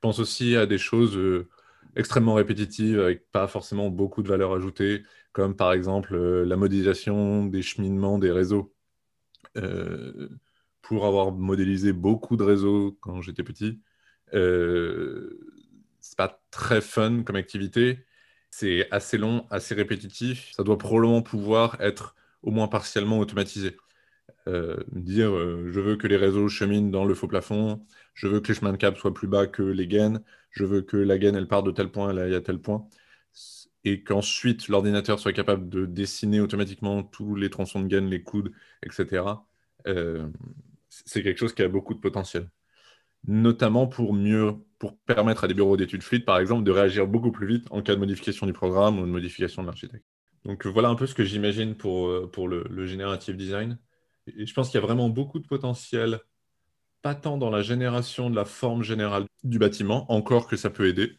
pense 0.00 0.18
aussi 0.18 0.56
à 0.56 0.66
des 0.66 0.78
choses 0.78 1.18
extrêmement 1.94 2.34
répétitives 2.34 3.00
avec 3.00 3.30
pas 3.30 3.46
forcément 3.46 3.90
beaucoup 3.90 4.22
de 4.22 4.28
valeur 4.28 4.52
ajoutée, 4.54 5.02
comme 5.32 5.54
par 5.56 5.72
exemple 5.72 6.16
la 6.16 6.56
modélisation 6.56 7.46
des 7.46 7.62
cheminements 7.62 8.18
des 8.18 8.32
réseaux. 8.32 8.74
pour 10.82 11.06
avoir 11.06 11.32
modélisé 11.32 11.92
beaucoup 11.92 12.36
de 12.36 12.44
réseaux 12.44 12.96
quand 13.00 13.20
j'étais 13.20 13.42
petit, 13.42 13.80
euh, 14.34 15.55
pas 16.16 16.42
très 16.50 16.80
fun 16.80 17.22
comme 17.22 17.36
activité. 17.36 18.06
C'est 18.50 18.90
assez 18.92 19.18
long, 19.18 19.46
assez 19.50 19.74
répétitif. 19.74 20.52
Ça 20.52 20.64
doit 20.64 20.78
probablement 20.78 21.22
pouvoir 21.22 21.80
être 21.80 22.16
au 22.42 22.50
moins 22.50 22.68
partiellement 22.68 23.18
automatisé. 23.18 23.76
Euh, 24.48 24.76
dire 24.92 25.34
euh, 25.34 25.70
je 25.72 25.80
veux 25.80 25.96
que 25.96 26.06
les 26.06 26.16
réseaux 26.16 26.48
cheminent 26.48 26.90
dans 26.90 27.04
le 27.04 27.14
faux 27.14 27.26
plafond, 27.28 27.84
je 28.14 28.28
veux 28.28 28.40
que 28.40 28.48
les 28.48 28.54
chemins 28.54 28.72
de 28.72 28.76
câble 28.76 28.96
soient 28.96 29.14
plus 29.14 29.26
bas 29.28 29.46
que 29.48 29.62
les 29.62 29.88
gaines, 29.88 30.22
je 30.50 30.64
veux 30.64 30.82
que 30.82 30.96
la 30.96 31.18
gaine 31.18 31.34
elle 31.34 31.48
part 31.48 31.64
de 31.64 31.72
tel 31.72 31.90
point, 31.90 32.10
elle 32.10 32.18
aille 32.20 32.34
à 32.34 32.40
tel 32.40 32.60
point, 32.60 32.86
et 33.84 34.02
qu'ensuite 34.04 34.68
l'ordinateur 34.68 35.18
soit 35.18 35.32
capable 35.32 35.68
de 35.68 35.86
dessiner 35.86 36.40
automatiquement 36.40 37.02
tous 37.02 37.34
les 37.36 37.50
tronçons 37.50 37.80
de 37.80 37.86
gaine, 37.88 38.08
les 38.08 38.22
coudes, 38.22 38.52
etc. 38.82 39.24
Euh, 39.86 40.28
c'est 40.88 41.22
quelque 41.22 41.38
chose 41.38 41.54
qui 41.54 41.62
a 41.62 41.68
beaucoup 41.68 41.94
de 41.94 42.00
potentiel 42.00 42.48
notamment 43.26 43.86
pour 43.86 44.12
mieux, 44.14 44.54
pour 44.78 44.98
permettre 44.98 45.44
à 45.44 45.48
des 45.48 45.54
bureaux 45.54 45.76
d'études 45.76 46.02
fluides, 46.02 46.24
par 46.24 46.38
exemple, 46.38 46.64
de 46.64 46.70
réagir 46.70 47.06
beaucoup 47.06 47.32
plus 47.32 47.46
vite 47.46 47.66
en 47.70 47.82
cas 47.82 47.94
de 47.94 48.00
modification 48.00 48.46
du 48.46 48.52
programme 48.52 48.98
ou 48.98 49.02
de 49.02 49.10
modification 49.10 49.62
de 49.62 49.68
l'architecte. 49.68 50.04
Donc 50.44 50.66
voilà 50.66 50.88
un 50.88 50.94
peu 50.94 51.06
ce 51.06 51.14
que 51.14 51.24
j'imagine 51.24 51.74
pour, 51.74 52.08
euh, 52.08 52.30
pour 52.30 52.48
le, 52.48 52.64
le 52.70 52.86
generative 52.86 53.36
design. 53.36 53.78
Je 54.26 54.52
pense 54.52 54.68
qu'il 54.68 54.80
y 54.80 54.82
a 54.82 54.86
vraiment 54.86 55.08
beaucoup 55.08 55.38
de 55.38 55.46
potentiel, 55.46 56.20
pas 57.02 57.14
tant 57.14 57.38
dans 57.38 57.50
la 57.50 57.62
génération 57.62 58.30
de 58.30 58.36
la 58.36 58.44
forme 58.44 58.82
générale 58.82 59.24
du 59.44 59.58
bâtiment, 59.58 60.10
encore 60.12 60.46
que 60.46 60.56
ça 60.56 60.70
peut 60.70 60.88
aider, 60.88 61.18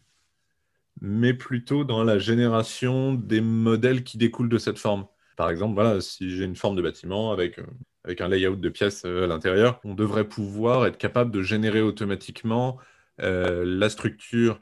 mais 1.01 1.33
plutôt 1.33 1.83
dans 1.83 2.03
la 2.03 2.19
génération 2.19 3.13
des 3.13 3.41
modèles 3.41 4.03
qui 4.03 4.17
découlent 4.17 4.49
de 4.49 4.57
cette 4.57 4.79
forme. 4.79 5.07
Par 5.35 5.49
exemple, 5.49 5.75
voilà, 5.75 6.01
si 6.01 6.31
j'ai 6.31 6.45
une 6.45 6.55
forme 6.55 6.75
de 6.75 6.81
bâtiment 6.81 7.31
avec 7.31 7.59
euh, 7.59 7.65
avec 8.07 8.21
un 8.21 8.29
layout 8.29 8.55
de 8.55 8.69
pièces 8.69 9.03
euh, 9.05 9.25
à 9.25 9.27
l'intérieur, 9.27 9.81
on 9.83 9.93
devrait 9.93 10.27
pouvoir 10.27 10.85
être 10.85 10.97
capable 10.97 11.29
de 11.29 11.41
générer 11.41 11.81
automatiquement 11.81 12.77
la 13.17 13.89
structure, 13.89 14.61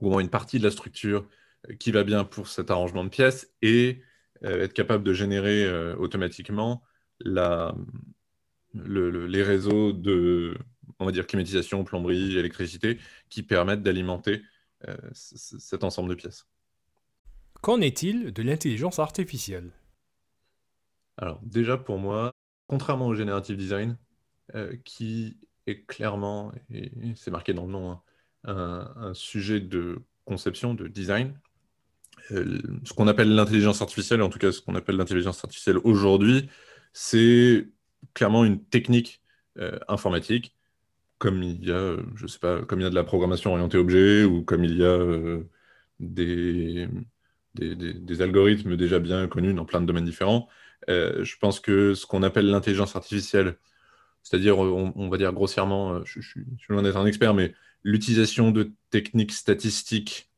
ou 0.00 0.08
au 0.08 0.10
moins 0.10 0.20
une 0.20 0.30
partie 0.30 0.58
de 0.58 0.64
la 0.64 0.70
structure 0.70 1.28
euh, 1.68 1.74
qui 1.74 1.90
va 1.90 2.04
bien 2.04 2.24
pour 2.24 2.48
cet 2.48 2.70
arrangement 2.70 3.04
de 3.04 3.10
pièces, 3.10 3.52
et 3.62 4.02
être 4.42 4.72
capable 4.72 5.02
de 5.02 5.12
générer 5.12 5.68
automatiquement 5.94 6.84
la, 7.18 7.74
les 8.72 9.42
réseaux 9.42 9.92
de, 9.92 10.56
on 11.00 11.06
va 11.06 11.10
dire, 11.10 11.26
climatisation, 11.26 11.82
plomberie, 11.82 12.38
électricité, 12.38 12.98
qui 13.30 13.42
permettent 13.42 13.82
d'alimenter 13.82 14.42
cet 15.12 15.82
ensemble 15.82 16.10
de 16.10 16.14
pièces. 16.14 16.46
Qu'en 17.60 17.80
est-il 17.80 18.32
de 18.32 18.42
l'intelligence 18.42 19.00
artificielle? 19.00 19.72
Alors 21.16 21.40
déjà 21.42 21.76
pour 21.76 21.98
moi, 21.98 22.32
contrairement 22.68 23.08
au 23.08 23.14
generative 23.16 23.56
design, 23.56 23.98
euh, 24.54 24.76
qui 24.84 25.36
est 25.70 25.84
clairement, 25.86 26.52
et 26.70 26.90
c'est 27.14 27.30
marqué 27.30 27.52
dans 27.54 27.66
le 27.66 27.72
nom, 27.72 27.90
hein, 28.44 28.92
un, 28.96 29.14
sujet 29.14 29.60
de 29.60 30.00
conception, 30.24 30.74
de 30.74 30.88
design. 30.88 31.38
Euh, 32.32 32.60
ce 32.84 32.92
qu'on 32.92 33.08
appelle 33.08 33.34
l'intelligence 33.34 33.80
artificielle, 33.82 34.22
en 34.22 34.28
tout 34.28 34.38
cas 34.38 34.52
ce 34.52 34.60
qu'on 34.60 34.74
appelle 34.74 34.96
l'intelligence 34.96 35.44
artificielle 35.44 35.78
aujourd'hui, 35.84 36.48
c'est 36.92 37.68
clairement 38.14 38.44
une 38.44 38.62
technique 38.64 39.22
euh, 39.58 39.78
informatique, 39.88 40.54
comme 41.18 41.42
il 41.42 41.64
y 41.64 41.72
a, 41.72 41.96
je 42.14 42.26
sais 42.26 42.38
pas, 42.38 42.62
comme 42.62 42.80
il 42.80 42.84
y 42.84 42.86
a 42.86 42.90
de 42.90 42.94
la 42.94 43.04
programmation 43.04 43.52
orientée 43.52 43.78
objet, 43.78 44.24
ou 44.24 44.42
comme 44.42 44.64
il 44.64 44.76
y 44.76 44.84
a 44.84 45.38
des, 46.00 46.88
des, 47.54 48.22
algorithmes 48.22 48.76
déjà 48.76 48.98
bien 48.98 49.26
connus 49.28 49.54
dans 49.54 49.64
plein 49.64 49.80
de 49.80 49.86
domaines 49.86 50.04
différents. 50.04 50.48
Euh, 50.88 51.24
je 51.24 51.36
pense 51.38 51.60
que 51.60 51.94
ce 51.94 52.06
qu'on 52.06 52.22
appelle 52.22 52.46
l'intelligence 52.46 52.96
artificielle, 52.96 53.56
c'est-à-dire, 54.28 54.58
on, 54.58 55.08
va 55.08 55.16
dire 55.16 55.32
grossièrement, 55.32 55.94
euh, 55.94 56.00
je, 56.04 56.20
suis 56.20 56.44
loin 56.68 56.82
d'être 56.82 56.96
un 56.96 57.06
expert, 57.06 57.34
mais 57.34 57.54
l'utilisation 57.82 58.50
de 58.50 58.72
techniques 58.90 59.32
statistiques 59.32 60.30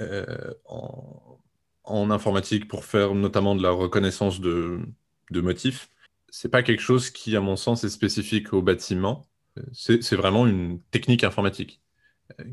euh, 0.00 0.24
en, 0.64 2.10
informatique 2.10 2.68
pour 2.68 2.84
faire 2.84 3.14
notamment 3.14 3.54
de 3.54 3.62
la 3.62 3.70
reconnaissance 3.70 4.40
de, 4.40 4.80
de 5.30 5.40
motifs, 5.40 5.88
c'est 6.30 6.48
pas 6.48 6.62
quelque 6.62 6.82
chose 6.82 7.10
qui, 7.10 7.36
à 7.36 7.40
mon 7.40 7.56
sens, 7.56 7.84
est 7.84 7.88
spécifique 7.88 8.52
au 8.52 8.62
bâtiment. 8.62 9.26
C'est 9.72 10.14
vraiment 10.14 10.46
une 10.46 10.80
technique 10.90 11.24
informatique 11.24 11.80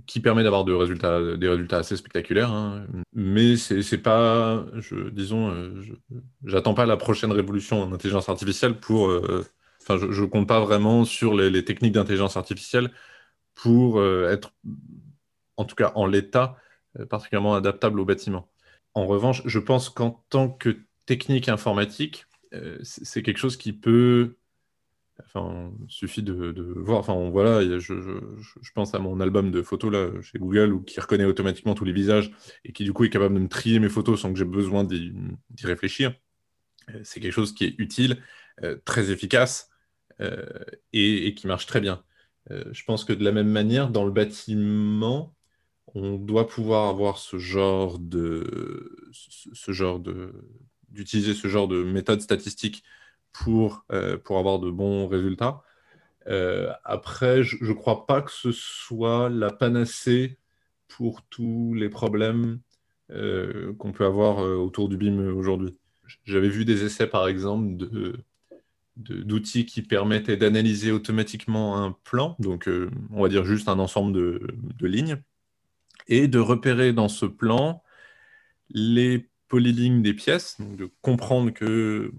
qui 0.05 0.19
permet 0.19 0.43
d'avoir 0.43 0.65
des 0.65 0.73
résultats 0.73 1.77
assez 1.77 1.95
spectaculaires. 1.95 2.51
Hein. 2.51 2.87
Mais 3.13 3.55
c'est 3.57 3.97
pas, 3.97 4.65
je, 4.75 5.09
disons, 5.09 5.51
euh, 5.51 5.83
j'attends 6.45 6.73
pas 6.73 6.85
la 6.85 6.97
prochaine 6.97 7.31
révolution 7.31 7.81
en 7.83 7.93
intelligence 7.93 8.29
artificielle 8.29 8.79
pour. 8.79 9.09
Euh, 9.09 9.45
enfin, 9.87 9.97
je, 10.11 10.21
ne 10.21 10.27
compte 10.27 10.47
pas 10.47 10.59
vraiment 10.59 11.05
sur 11.05 11.35
les, 11.35 11.65
techniques 11.65 11.93
d'intelligence 11.93 12.37
artificielle 12.37 12.91
pour 13.55 13.99
euh, 13.99 14.29
être, 14.31 14.53
en 15.57 15.65
tout 15.65 15.75
cas 15.75 15.91
en 15.95 16.05
l'état, 16.05 16.57
particulièrement 17.09 17.55
adaptable 17.55 17.99
au 17.99 18.05
bâtiment. 18.05 18.49
En 18.93 19.05
revanche, 19.05 19.41
je 19.45 19.59
pense 19.59 19.89
qu'en 19.89 20.23
tant 20.29 20.49
que 20.49 20.77
technique 21.05 21.49
informatique, 21.49 22.25
c'est 22.81 23.21
quelque 23.21 23.37
chose 23.37 23.57
qui 23.57 23.73
peut 23.73 24.37
Enfin, 25.25 25.71
il 25.87 25.91
suffit 25.91 26.21
de, 26.21 26.73
voir. 26.75 26.99
Enfin, 26.99 27.29
voilà, 27.29 27.63
je, 27.79 27.79
je, 27.79 28.71
pense 28.73 28.93
à 28.93 28.99
mon 28.99 29.19
album 29.19 29.51
de 29.51 29.61
photos 29.61 29.91
là, 29.91 30.21
chez 30.21 30.37
Google 30.37 30.83
qui 30.85 30.99
reconnaît 30.99 31.25
automatiquement 31.25 31.73
tous 31.73 31.85
les 31.85 31.93
visages 31.93 32.31
et 32.63 32.71
qui 32.71 32.83
du 32.83 32.93
coup 32.93 33.03
est 33.03 33.09
capable 33.09 33.35
de 33.35 33.39
me 33.39 33.47
trier 33.47 33.79
mes 33.79 33.89
photos 33.89 34.21
sans 34.21 34.31
que 34.31 34.37
j'ai 34.37 34.45
besoin 34.45 34.83
d'y 34.83 35.13
réfléchir. 35.63 36.13
Euh, 36.89 36.99
c'est 37.03 37.19
quelque 37.19 37.33
chose 37.33 37.53
qui 37.53 37.65
est 37.65 37.75
utile, 37.79 38.21
euh, 38.63 38.77
très 38.85 39.11
efficace 39.11 39.69
euh, 40.21 40.45
et, 40.93 41.33
qui 41.35 41.47
marche 41.47 41.65
très 41.67 41.81
bien. 41.81 42.03
je 42.49 42.83
pense 42.85 43.03
que 43.05 43.13
de 43.13 43.23
la 43.23 43.31
même 43.31 43.49
manière, 43.49 43.89
dans 43.89 44.05
le 44.05 44.11
bâtiment, 44.11 45.35
on 45.95 46.17
doit 46.17 46.47
pouvoir 46.47 46.89
avoir 46.89 47.17
ce 47.17 47.37
genre 47.37 47.99
de, 47.99 49.09
ce 49.11 49.71
genre 49.71 49.99
de, 49.99 50.33
d'utiliser 50.89 51.33
ce 51.33 51.47
genre 51.47 51.67
de 51.67 51.83
méthode 51.83 52.21
statistique 52.21 52.83
pour, 53.31 53.85
euh, 53.91 54.17
pour 54.17 54.37
avoir 54.39 54.59
de 54.59 54.71
bons 54.71 55.07
résultats. 55.07 55.61
Euh, 56.27 56.71
après, 56.83 57.43
je 57.43 57.63
ne 57.63 57.73
crois 57.73 58.05
pas 58.05 58.21
que 58.21 58.31
ce 58.31 58.51
soit 58.51 59.29
la 59.29 59.51
panacée 59.51 60.39
pour 60.87 61.23
tous 61.23 61.73
les 61.75 61.89
problèmes 61.89 62.59
euh, 63.11 63.73
qu'on 63.75 63.91
peut 63.93 64.05
avoir 64.05 64.39
autour 64.39 64.89
du 64.89 64.97
BIM 64.97 65.19
aujourd'hui. 65.35 65.77
J'avais 66.25 66.49
vu 66.49 66.65
des 66.65 66.83
essais, 66.83 67.07
par 67.07 67.27
exemple, 67.27 67.77
de, 67.77 68.19
d'outils 68.97 69.65
qui 69.65 69.81
permettaient 69.81 70.37
d'analyser 70.37 70.91
automatiquement 70.91 71.83
un 71.83 71.95
plan, 72.03 72.35
donc 72.39 72.69
on 73.11 73.21
va 73.21 73.29
dire 73.29 73.45
juste 73.45 73.69
un 73.69 73.79
ensemble 73.79 74.13
de, 74.13 74.87
lignes, 74.87 75.21
et 76.07 76.27
de 76.27 76.39
repérer 76.39 76.93
dans 76.93 77.09
ce 77.09 77.25
plan 77.25 77.83
les 78.69 79.29
polylignes 79.47 80.01
des 80.01 80.13
pièces, 80.13 80.57
de 80.59 80.89
comprendre 81.01 81.51
que 81.51 82.11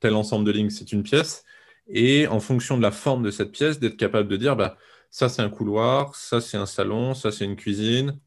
tel 0.00 0.14
ensemble 0.14 0.46
de 0.46 0.52
lignes, 0.52 0.70
c'est 0.70 0.92
une 0.92 1.02
pièce. 1.02 1.44
Et 1.88 2.26
en 2.28 2.40
fonction 2.40 2.76
de 2.76 2.82
la 2.82 2.92
forme 2.92 3.22
de 3.22 3.30
cette 3.30 3.52
pièce, 3.52 3.78
d'être 3.80 3.96
capable 3.96 4.28
de 4.28 4.36
dire, 4.36 4.56
bah, 4.56 4.76
ça 5.10 5.28
c'est 5.28 5.42
un 5.42 5.50
couloir, 5.50 6.14
ça 6.14 6.40
c'est 6.40 6.56
un 6.56 6.66
salon, 6.66 7.14
ça 7.14 7.32
c'est 7.32 7.44
une 7.44 7.56
cuisine, 7.56 8.18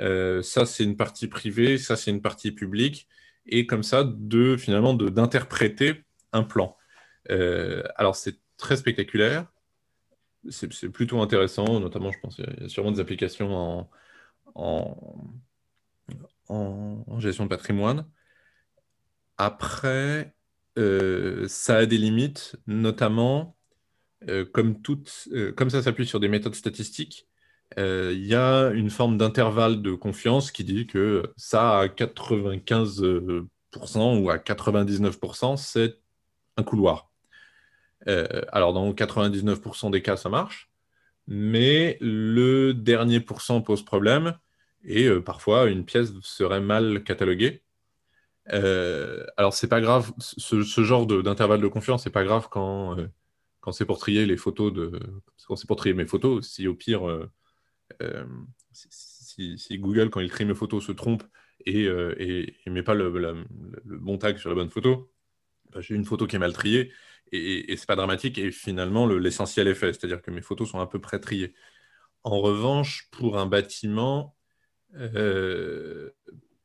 euh, 0.00 0.42
ça 0.42 0.66
c'est 0.66 0.84
une 0.84 0.96
partie 0.96 1.26
privée, 1.28 1.78
ça 1.78 1.96
c'est 1.96 2.10
une 2.10 2.22
partie 2.22 2.52
publique, 2.52 3.08
et 3.46 3.66
comme 3.66 3.82
ça, 3.82 4.04
finalement 4.58 4.94
d'interpréter 4.94 6.04
un 6.32 6.44
plan. 6.44 6.77
Euh, 7.30 7.82
alors 7.96 8.16
c'est 8.16 8.38
très 8.56 8.76
spectaculaire, 8.76 9.46
c'est 10.50 10.88
plutôt 10.90 11.20
intéressant, 11.20 11.80
notamment 11.80 12.12
je 12.12 12.18
pense 12.20 12.36
qu'il 12.36 12.46
y 12.60 12.64
a 12.64 12.68
sûrement 12.68 12.92
des 12.92 13.00
applications 13.00 13.88
en, 14.54 14.98
gestion 17.18 17.44
de 17.44 17.48
patrimoine. 17.48 18.06
Après, 19.36 20.34
euh, 20.78 21.46
ça 21.48 21.78
a 21.78 21.86
des 21.86 21.98
limites, 21.98 22.56
notamment, 22.66 23.56
euh, 24.28 24.44
comme, 24.44 24.80
comme 25.56 25.70
ça 25.70 25.82
s'appuie 25.82 26.06
sur 26.06 26.20
des 26.20 26.28
méthodes 26.28 26.54
statistiques, 26.54 27.26
il 27.76 28.26
y 28.26 28.34
a 28.34 28.70
une 28.70 28.90
forme 28.90 29.18
d'intervalle 29.18 29.82
de 29.82 29.94
confiance 29.94 30.50
qui 30.50 30.64
dit 30.64 30.86
que 30.86 31.32
ça, 31.36 31.80
à 31.80 31.88
95% 31.88 34.22
ou 34.22 34.30
à 34.30 34.38
99%, 34.38 35.56
c'est 35.56 35.98
un 36.56 36.62
couloir. 36.62 37.07
Alors, 38.06 38.72
dans 38.72 38.92
99% 38.92 39.90
des 39.90 40.02
cas, 40.02 40.16
ça 40.16 40.28
marche, 40.28 40.70
mais 41.26 41.98
le 42.00 42.72
dernier 42.72 43.20
pourcent 43.20 43.60
pose 43.60 43.84
problème 43.84 44.38
et 44.84 45.10
parfois 45.20 45.68
une 45.68 45.84
pièce 45.84 46.12
serait 46.22 46.60
mal 46.60 47.02
cataloguée. 47.04 47.62
Euh, 48.52 49.24
alors, 49.36 49.54
c'est 49.54 49.68
pas 49.68 49.80
grave, 49.80 50.12
ce, 50.18 50.62
genre 50.82 51.06
d'intervalle 51.06 51.60
de, 51.60 51.68
confiance, 51.68 52.04
c'est 52.04 52.10
pas 52.10 52.24
grave 52.24 52.48
quand, 52.50 52.98
euh, 52.98 53.06
quand 53.60 53.72
c'est 53.72 53.84
pour 53.84 53.98
trier 53.98 54.26
les 54.26 54.36
photos. 54.36 54.72
Quand 55.46 55.56
c'est 55.56 55.66
pour 55.66 55.76
trier 55.76 55.94
mes 55.94 56.06
photos, 56.06 56.48
si 56.48 56.66
au 56.66 56.74
pire, 56.74 57.06
euh, 58.02 58.24
si, 58.72 59.78
Google, 59.78 60.10
quand 60.10 60.20
il 60.20 60.30
trie 60.30 60.44
mes 60.44 60.54
photos, 60.54 60.86
se 60.86 60.92
trompe 60.92 61.22
et 61.66 61.86
ne 61.86 62.70
met 62.70 62.82
pas 62.82 62.94
le, 62.94 63.44
bon 63.84 64.18
tag 64.18 64.38
sur 64.38 64.48
la 64.48 64.54
bonne 64.54 64.70
photo, 64.70 65.12
bah, 65.72 65.80
j'ai 65.80 65.94
une 65.94 66.04
photo 66.04 66.26
qui 66.26 66.36
est 66.36 66.38
mal 66.38 66.52
triée 66.52 66.92
et, 67.32 67.72
et 67.72 67.76
c'est 67.76 67.86
pas 67.86 67.96
dramatique. 67.96 68.38
Et 68.38 68.50
finalement, 68.50 69.06
l'essentiel 69.06 69.68
est 69.68 69.74
fait, 69.74 69.92
c'est-à-dire 69.92 70.22
que 70.22 70.30
mes 70.30 70.42
photos 70.42 70.70
sont 70.70 70.80
à 70.80 70.86
peu 70.86 71.00
près 71.00 71.20
triées. 71.20 71.54
En 72.24 72.40
revanche, 72.40 73.08
pour 73.10 73.38
un 73.38 73.46
bâtiment, 73.46 74.36
euh, 74.96 76.10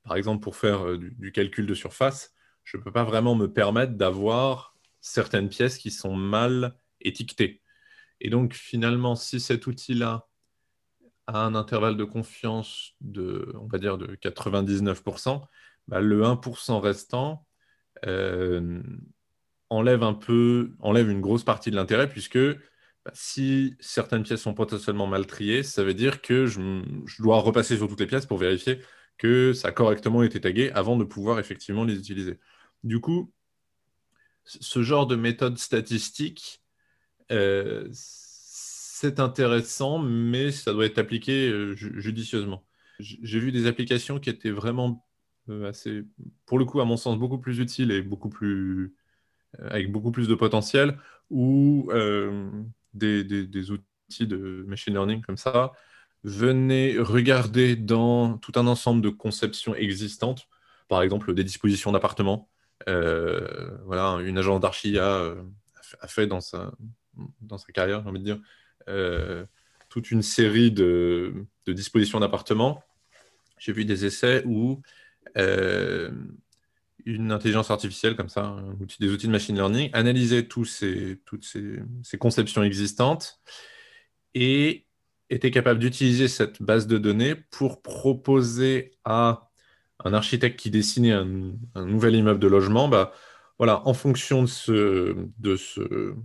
par 0.03 0.17
exemple, 0.17 0.41
pour 0.41 0.55
faire 0.55 0.87
euh, 0.87 0.97
du, 0.97 1.31
calcul 1.31 1.65
de 1.65 1.73
surface, 1.73 2.33
je 2.63 2.77
ne 2.77 2.83
peux 2.83 2.91
pas 2.91 3.03
vraiment 3.03 3.35
me 3.35 3.51
permettre 3.51 3.93
d'avoir 3.93 4.75
certaines 5.01 5.49
pièces 5.49 5.77
qui 5.77 5.91
sont 5.91 6.15
mal 6.15 6.75
étiquetées. 7.01 7.61
Et 8.21 8.29
donc, 8.29 8.53
finalement, 8.53 9.15
si 9.15 9.39
cet 9.39 9.67
outil-là 9.67 10.27
a 11.27 11.45
un 11.45 11.55
intervalle 11.55 11.97
de 11.97 12.03
confiance 12.03 12.95
de, 13.01 13.53
on 13.59 13.67
va 13.67 13.77
dire, 13.77 13.97
de 13.97 14.15
99%, 14.15 15.45
bah, 15.87 16.01
le 16.01 16.23
1% 16.23 16.79
restant 16.79 17.45
euh, 18.05 18.81
enlève 19.73 20.03
un 20.03 20.13
peu, 20.13 20.71
enlève 20.79 21.09
une 21.09 21.21
grosse 21.21 21.43
partie 21.43 21.71
de 21.71 21.75
l'intérêt, 21.75 22.07
puisque 22.09 22.37
bah, 22.37 23.11
si 23.13 23.75
certaines 23.79 24.23
pièces 24.23 24.41
sont 24.41 24.53
potentiellement 24.53 25.07
mal 25.07 25.25
triées, 25.27 25.63
ça 25.63 25.83
veut 25.83 25.93
dire 25.93 26.21
que 26.21 26.45
je, 26.45 26.59
dois 27.21 27.39
repasser 27.39 27.77
sur 27.77 27.87
toutes 27.87 27.99
les 27.99 28.07
pièces 28.07 28.25
pour 28.25 28.37
vérifier 28.37 28.79
que 29.17 29.53
ça 29.53 29.69
a 29.69 29.71
correctement 29.71 30.23
été 30.23 30.39
tagué 30.41 30.71
avant 30.71 30.97
de 30.97 31.03
pouvoir 31.03 31.39
effectivement 31.39 31.83
les 31.83 31.95
utiliser. 31.97 32.39
Du 32.83 32.99
coup, 32.99 33.31
ce 34.45 34.83
genre 34.83 35.07
de 35.07 35.15
méthode 35.15 35.57
statistique, 35.57 36.61
euh, 37.31 37.87
c'est 37.91 39.19
intéressant, 39.19 39.99
mais 39.99 40.51
ça 40.51 40.73
doit 40.73 40.85
être 40.85 40.97
appliqué 40.97 41.49
euh, 41.49 41.75
judicieusement. 41.75 42.65
J'ai 42.99 43.39
vu 43.39 43.51
des 43.51 43.67
applications 43.67 44.19
qui 44.19 44.29
étaient 44.29 44.51
vraiment 44.51 45.05
euh, 45.49 45.69
assez, 45.69 46.03
pour 46.45 46.57
le 46.59 46.65
coup, 46.65 46.79
à 46.81 46.85
mon 46.85 46.97
sens, 46.97 47.17
beaucoup 47.17 47.39
plus 47.39 47.59
utiles 47.59 47.91
et 47.91 48.01
beaucoup 48.01 48.29
plus, 48.29 48.95
avec 49.69 49.91
beaucoup 49.91 50.11
plus 50.11 50.27
de 50.27 50.35
potentiel, 50.35 50.97
où 51.29 51.89
des, 52.93 53.71
outils 53.71 54.27
de 54.27 54.65
machine 54.67 54.93
learning 54.93 55.21
comme 55.21 55.37
ça, 55.37 55.73
venez 56.23 56.97
regarder 56.99 57.75
dans 57.75 58.37
tout 58.37 58.53
un 58.55 58.67
ensemble 58.67 59.01
de 59.01 59.09
conceptions 59.09 59.75
existantes, 59.75 60.47
par 60.87 61.01
exemple 61.01 61.33
des 61.33 61.43
dispositions 61.43 61.91
d'appartements. 61.91 62.49
Euh, 62.87 63.77
voilà, 63.85 64.19
une 64.23 64.37
agence 64.37 64.59
d'archi 64.59 64.97
a, 64.97 65.35
fait 66.07 66.27
dans 66.27 66.41
sa, 66.41 66.71
dans 67.41 67.57
sa 67.57 67.71
carrière, 67.71 68.01
j'ai 68.03 68.09
envie 68.09 68.19
de 68.19 68.25
dire, 68.25 68.39
euh, 68.89 69.45
toute 69.89 70.11
une 70.11 70.21
série 70.21 70.71
de, 70.71 71.45
dispositions 71.67 72.19
d'appartements. 72.19 72.83
J'ai 73.57 73.73
vu 73.73 73.85
des 73.85 74.05
essais 74.05 74.43
où 74.45 74.81
euh, 75.37 76.11
une 77.05 77.31
intelligence 77.31 77.71
artificielle 77.71 78.15
comme 78.15 78.29
ça, 78.29 78.55
des 78.99 79.09
outils 79.09 79.27
de 79.27 79.31
machine 79.31 79.55
learning, 79.55 79.91
tous 80.47 80.65
ces, 80.65 81.21
toutes 81.25 81.45
ces, 81.45 82.17
conceptions 82.17 82.63
existantes 82.63 83.39
et 84.33 84.85
était 85.29 85.51
capable 85.51 85.79
d'utiliser 85.79 86.27
cette 86.27 86.61
base 86.61 86.87
de 86.87 86.97
données 86.97 87.35
pour 87.35 87.81
proposer 87.81 88.91
à 89.05 89.49
un 90.03 90.13
architecte 90.13 90.59
qui 90.59 90.69
dessinait 90.69 91.13
un, 91.13 91.25
nouvel 91.75 92.15
immeuble 92.15 92.39
de 92.39 92.47
logement, 92.47 92.87
bah, 92.87 93.13
voilà, 93.57 93.87
en 93.87 93.93
fonction 93.93 94.43
de, 94.43 94.47
ce, 94.47 95.15
de, 95.39 95.55
ce, 95.55 96.15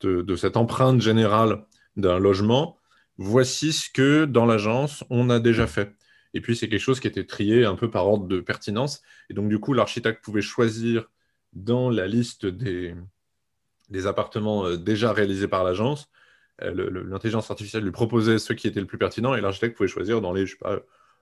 de 0.00 0.36
cette 0.36 0.56
empreinte 0.56 1.00
générale 1.00 1.64
d'un 1.96 2.18
logement, 2.18 2.78
voici 3.18 3.72
ce 3.72 3.90
que 3.90 4.24
dans 4.24 4.46
l'agence 4.46 5.04
on 5.10 5.30
a 5.30 5.40
déjà 5.40 5.66
fait. 5.66 5.94
Et 6.34 6.40
puis, 6.40 6.56
c'est 6.56 6.68
quelque 6.68 6.80
chose 6.80 7.00
qui 7.00 7.08
était 7.08 7.24
trié 7.24 7.64
un 7.64 7.74
peu 7.74 7.90
par 7.90 8.06
ordre 8.06 8.26
de 8.26 8.40
pertinence. 8.40 9.02
Et 9.30 9.34
donc, 9.34 9.48
du 9.48 9.58
coup, 9.58 9.72
l'architecte 9.72 10.22
pouvait 10.24 10.42
choisir 10.42 11.08
dans 11.52 11.90
la 11.90 12.06
liste 12.06 12.46
des, 12.46 12.94
appartements 14.06 14.66
euh, 14.66 14.76
déjà 14.76 15.12
réalisés 15.12 15.48
par 15.48 15.64
l'agence. 15.64 16.10
Euh, 16.62 17.04
l'intelligence 17.06 17.50
artificielle 17.50 17.84
lui 17.84 17.92
proposait 17.92 18.38
ceux 18.38 18.54
qui 18.54 18.66
étaient 18.66 18.80
le 18.80 18.86
plus 18.86 18.98
pertinents 18.98 19.34
et 19.34 19.40
l'architecte 19.40 19.76
pouvait 19.76 19.88
choisir 19.88 20.20
dans 20.20 20.32
les, 20.32 20.46
je 20.46 20.52
sais 20.52 20.58
pas, 20.58 20.78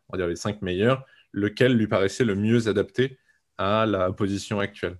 on 0.08 0.16
va 0.16 0.18
dire 0.18 0.28
les 0.28 0.36
cinq 0.36 0.62
meilleurs, 0.62 1.04
lequel 1.32 1.76
lui 1.76 1.86
paraissait 1.86 2.24
le 2.24 2.34
mieux 2.34 2.68
adapté 2.68 3.18
à 3.58 3.86
la 3.86 4.12
position 4.12 4.60
actuelle. 4.60 4.98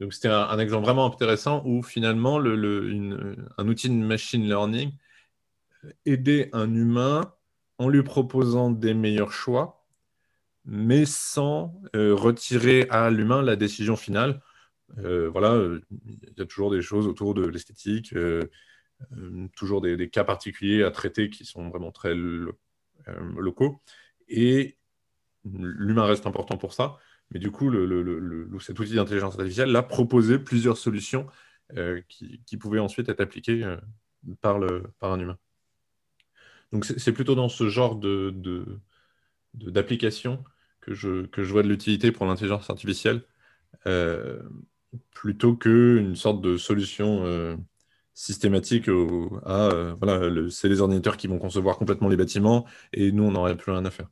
Donc, 0.00 0.14
c'était 0.14 0.28
un, 0.28 0.58
exemple 0.58 0.84
vraiment 0.84 1.06
intéressant 1.06 1.62
où 1.66 1.82
finalement, 1.82 2.38
le, 2.38 3.36
un 3.58 3.68
outil 3.68 3.90
de 3.90 3.94
machine 3.94 4.48
learning 4.48 4.92
aidait 6.06 6.48
un 6.54 6.74
humain 6.74 7.34
en 7.80 7.88
lui 7.88 8.02
proposant 8.02 8.70
des 8.70 8.92
meilleurs 8.92 9.32
choix, 9.32 9.86
mais 10.66 11.06
sans 11.06 11.80
euh, 11.96 12.14
retirer 12.14 12.86
à 12.90 13.08
l'humain 13.08 13.40
la 13.40 13.56
décision 13.56 13.96
finale. 13.96 14.42
Euh, 14.98 15.30
voilà, 15.30 15.58
il 15.90 16.34
y 16.36 16.42
a 16.42 16.44
toujours 16.44 16.70
des 16.70 16.82
choses 16.82 17.06
autour 17.06 17.32
de 17.32 17.46
l'esthétique, 17.46 18.12
euh, 18.12 18.42
toujours 19.56 19.80
des, 19.80 20.10
cas 20.10 20.24
particuliers 20.24 20.82
à 20.82 20.90
traiter 20.90 21.30
qui 21.30 21.46
sont 21.46 21.70
vraiment 21.70 21.90
très 21.90 22.14
locaux. 22.14 23.80
Et 24.28 24.76
l'humain 25.46 26.04
reste 26.04 26.26
important 26.26 26.58
pour 26.58 26.74
ça. 26.74 26.98
Mais 27.30 27.40
du 27.40 27.50
coup, 27.50 27.72
cet 28.60 28.78
outil 28.78 28.94
d'intelligence 28.96 29.38
artificielle 29.38 29.74
a 29.74 29.82
proposé 29.82 30.38
plusieurs 30.38 30.76
solutions 30.76 31.26
qui, 32.08 32.56
pouvaient 32.58 32.78
ensuite 32.78 33.08
être 33.08 33.20
appliquées 33.20 33.64
par 34.42 34.60
un 35.00 35.18
humain. 35.18 35.38
Donc 36.72 36.84
c'est 36.84 37.12
plutôt 37.12 37.34
dans 37.34 37.48
ce 37.48 37.68
genre 37.68 37.96
de, 37.96 38.32
d'application 39.54 40.44
que 40.80 40.94
je, 40.94 41.26
que 41.26 41.42
je 41.42 41.52
vois 41.52 41.62
de 41.62 41.68
l'utilité 41.68 42.12
pour 42.12 42.26
l'intelligence 42.26 42.70
artificielle, 42.70 43.22
euh, 43.86 44.40
plutôt 45.12 45.56
qu'une 45.56 46.16
sorte 46.16 46.40
de 46.40 46.56
solution 46.56 47.24
euh, 47.24 47.56
systématique 48.14 48.88
à 48.88 48.90
euh, 48.92 49.94
voilà, 50.00 50.50
c'est 50.50 50.68
les 50.68 50.80
ordinateurs 50.80 51.16
qui 51.16 51.26
vont 51.26 51.38
concevoir 51.38 51.76
complètement 51.76 52.08
les 52.08 52.16
bâtiments 52.16 52.66
et 52.92 53.12
nous 53.12 53.24
on 53.24 53.32
n'aurait 53.32 53.56
plus 53.56 53.72
rien 53.72 53.84
à 53.84 53.90
faire. 53.90 54.08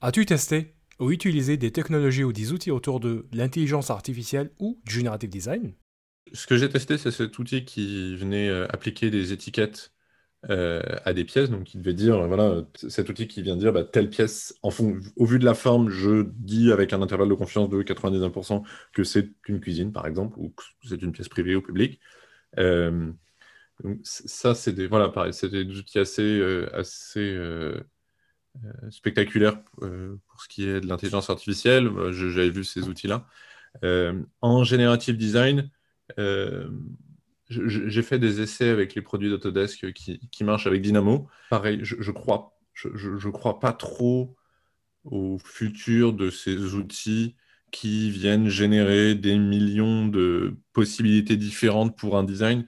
As-tu 0.00 0.24
testé 0.24 0.74
ou 0.98 1.10
utilisé 1.10 1.56
des 1.56 1.70
technologies 1.70 2.24
ou 2.24 2.32
des 2.32 2.52
outils 2.52 2.70
autour 2.70 3.00
de 3.00 3.26
l'intelligence 3.32 3.90
artificielle 3.90 4.50
ou 4.58 4.80
du 4.84 4.94
generative 4.94 5.30
design? 5.30 5.74
Ce 6.32 6.46
que 6.46 6.56
j'ai 6.56 6.68
testé, 6.68 6.96
c'est 6.96 7.10
cet 7.10 7.38
outil 7.38 7.64
qui 7.64 8.16
venait 8.16 8.50
appliquer 8.50 9.10
des 9.10 9.32
étiquettes 9.32 9.92
euh, 10.48 10.80
à 11.04 11.12
des 11.12 11.24
pièces. 11.24 11.50
Donc, 11.50 11.74
il 11.74 11.82
devait 11.82 11.92
dire, 11.92 12.26
voilà, 12.26 12.64
cet 12.88 13.10
outil 13.10 13.28
qui 13.28 13.42
vient 13.42 13.56
dire, 13.56 13.74
bah, 13.74 13.84
telle 13.84 14.08
pièce, 14.08 14.54
en 14.62 14.70
fond, 14.70 14.98
au 15.16 15.26
vu 15.26 15.38
de 15.38 15.44
la 15.44 15.52
forme, 15.52 15.90
je 15.90 16.24
dis 16.36 16.72
avec 16.72 16.94
un 16.94 17.02
intervalle 17.02 17.28
de 17.28 17.34
confiance 17.34 17.68
de 17.68 17.82
99% 17.82 18.62
que 18.94 19.04
c'est 19.04 19.28
une 19.48 19.60
cuisine, 19.60 19.92
par 19.92 20.06
exemple, 20.06 20.38
ou 20.38 20.48
que 20.50 20.64
c'est 20.88 21.02
une 21.02 21.12
pièce 21.12 21.28
privée 21.28 21.54
ou 21.56 21.60
publique. 21.60 22.00
Euh, 22.58 23.12
donc, 23.84 23.98
ça, 24.02 24.54
c'est 24.54 24.72
des, 24.72 24.86
voilà, 24.86 25.12
des 25.42 25.78
outils 25.78 25.98
assez, 25.98 26.22
euh, 26.22 26.70
assez 26.74 27.38
spectaculaires 28.88 29.62
pour 29.62 30.42
ce 30.42 30.48
qui 30.48 30.66
est 30.66 30.80
de 30.80 30.86
l'intelligence 30.86 31.28
artificielle. 31.28 31.90
J'avais 32.12 32.50
vu 32.50 32.64
ces 32.64 32.88
outils-là. 32.88 33.26
en 34.40 34.64
generative 34.64 35.18
design, 35.18 35.70
j'ai 37.50 38.02
fait 38.02 38.18
des 38.18 38.40
essais 38.40 38.68
avec 38.68 38.94
les 38.94 39.02
produits 39.02 39.28
d'Autodesk 39.28 39.92
qui, 39.92 40.20
qui, 40.30 40.44
marchent 40.44 40.68
avec 40.68 40.82
Dynamo. 40.82 41.28
Pareil, 41.50 41.80
je, 41.82 41.96
je 41.98 42.10
crois, 42.12 42.56
je, 42.74 43.28
crois 43.28 43.58
pas 43.58 43.72
trop 43.72 44.36
au 45.04 45.38
futur 45.38 46.12
de 46.12 46.30
ces 46.30 46.74
outils 46.74 47.34
qui 47.72 48.10
viennent 48.10 48.48
générer 48.48 49.14
des 49.16 49.36
millions 49.36 50.06
de 50.06 50.56
possibilités 50.72 51.36
différentes 51.36 51.96
pour 51.96 52.16
un 52.16 52.24
design 52.24 52.66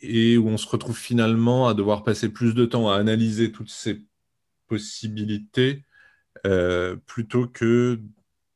et 0.00 0.36
où 0.36 0.48
on 0.48 0.58
se 0.58 0.68
retrouve 0.68 0.98
finalement 0.98 1.66
à 1.66 1.74
devoir 1.74 2.04
passer 2.04 2.28
plus 2.28 2.54
de 2.54 2.66
temps 2.66 2.90
à 2.90 2.96
analyser 2.96 3.50
toutes 3.50 3.70
ces 3.70 4.02
possibilités 4.66 5.84
euh, 6.46 6.96
plutôt 7.06 7.46
que 7.46 8.00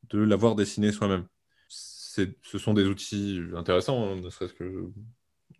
de 0.09 0.19
l'avoir 0.19 0.55
dessiné 0.55 0.91
soi-même. 0.91 1.25
Ce 1.67 2.57
sont 2.57 2.73
des 2.73 2.85
outils 2.85 3.41
intéressants, 3.55 4.03
hein, 4.03 4.15
ne 4.17 4.29
serait-ce 4.29 4.53
que 4.53 4.91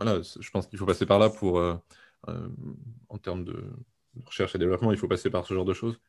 voilà, 0.01 0.21
je 0.21 0.49
pense 0.49 0.67
qu'il 0.67 0.79
faut 0.79 0.85
passer 0.85 1.05
par 1.05 1.19
là 1.19 1.29
pour, 1.29 1.59
euh, 1.59 1.75
euh, 2.29 2.49
en 3.09 3.17
termes 3.17 3.45
de 3.45 3.63
recherche 4.25 4.55
et 4.55 4.57
développement, 4.57 4.91
il 4.91 4.97
faut 4.97 5.07
passer 5.07 5.29
par 5.29 5.45
ce 5.45 5.53
genre 5.53 5.65
de 5.65 5.73
choses. 5.73 5.99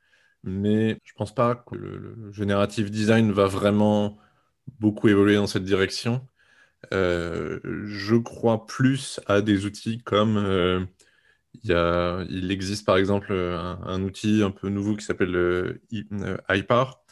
Mais 0.44 1.00
je 1.04 1.12
ne 1.12 1.18
pense 1.18 1.34
pas 1.34 1.54
que 1.56 1.74
le, 1.76 2.32
générative 2.32 2.90
design 2.90 3.32
va 3.32 3.46
vraiment 3.46 4.18
beaucoup 4.80 5.08
évoluer 5.08 5.36
dans 5.36 5.46
cette 5.46 5.64
direction. 5.64 6.26
Euh, 6.92 7.60
je 7.86 8.16
crois 8.16 8.66
plus 8.66 9.20
à 9.26 9.42
des 9.42 9.66
outils 9.66 10.02
comme 10.02 10.88
y 11.64 11.72
a, 11.72 12.24
il 12.30 12.50
existe 12.50 12.86
par 12.86 12.96
exemple 12.96 13.32
un, 13.32 14.02
outil 14.02 14.42
un 14.42 14.50
peu 14.50 14.68
nouveau 14.68 14.96
qui 14.96 15.04
s'appelle 15.04 15.80
iPar, 16.50 17.02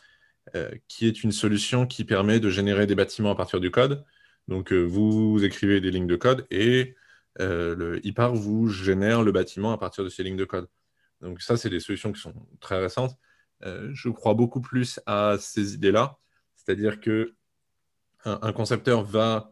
qui 0.88 1.06
est 1.06 1.22
une 1.24 1.32
solution 1.32 1.86
qui 1.86 2.04
permet 2.04 2.40
de 2.40 2.50
générer 2.50 2.86
des 2.86 2.94
bâtiments 2.94 3.32
à 3.32 3.36
partir 3.36 3.60
du 3.60 3.70
code. 3.70 4.04
Donc, 4.48 4.72
euh, 4.72 4.82
vous 4.82 5.44
écrivez 5.44 5.80
des 5.80 5.90
lignes 5.90 6.06
de 6.06 6.16
code 6.16 6.46
et 6.50 6.96
euh, 7.40 7.74
le 7.76 8.04
IPAR 8.06 8.34
vous 8.34 8.68
génère 8.68 9.22
le 9.22 9.32
bâtiment 9.32 9.72
à 9.72 9.78
partir 9.78 10.04
de 10.04 10.08
ces 10.08 10.22
lignes 10.22 10.36
de 10.36 10.44
code. 10.44 10.68
Donc 11.20 11.42
ça, 11.42 11.56
c'est 11.56 11.70
des 11.70 11.80
solutions 11.80 12.12
qui 12.12 12.20
sont 12.20 12.34
très 12.60 12.80
récentes. 12.80 13.16
Euh, 13.64 13.90
je 13.92 14.08
crois 14.08 14.34
beaucoup 14.34 14.60
plus 14.60 15.00
à 15.06 15.36
ces 15.38 15.74
idées-là, 15.74 16.18
c'est-à-dire 16.56 17.00
que 17.00 17.34
un, 18.24 18.52
concepteur 18.52 19.02
va 19.02 19.50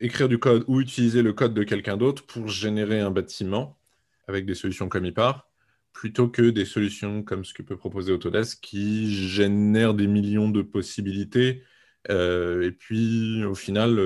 écrire 0.00 0.28
du 0.28 0.38
code 0.38 0.64
ou 0.68 0.80
utiliser 0.80 1.22
le 1.22 1.32
code 1.32 1.54
de 1.54 1.62
quelqu'un 1.62 1.96
d'autre 1.96 2.26
pour 2.26 2.48
générer 2.48 3.00
un 3.00 3.10
bâtiment 3.10 3.78
avec 4.26 4.44
des 4.44 4.54
solutions 4.54 4.88
comme 4.88 5.06
IPAR, 5.06 5.48
plutôt 5.92 6.28
que 6.28 6.50
des 6.50 6.66
solutions 6.66 7.22
comme 7.22 7.44
ce 7.44 7.54
que 7.54 7.62
peut 7.62 7.76
proposer 7.76 8.12
Autodesk 8.12 8.60
qui 8.60 9.14
génèrent 9.14 9.94
des 9.94 10.06
millions 10.06 10.50
de 10.50 10.62
possibilités. 10.62 11.62
Euh, 12.08 12.62
et 12.62 12.72
puis, 12.72 13.44
au 13.44 13.54
final, 13.54 13.98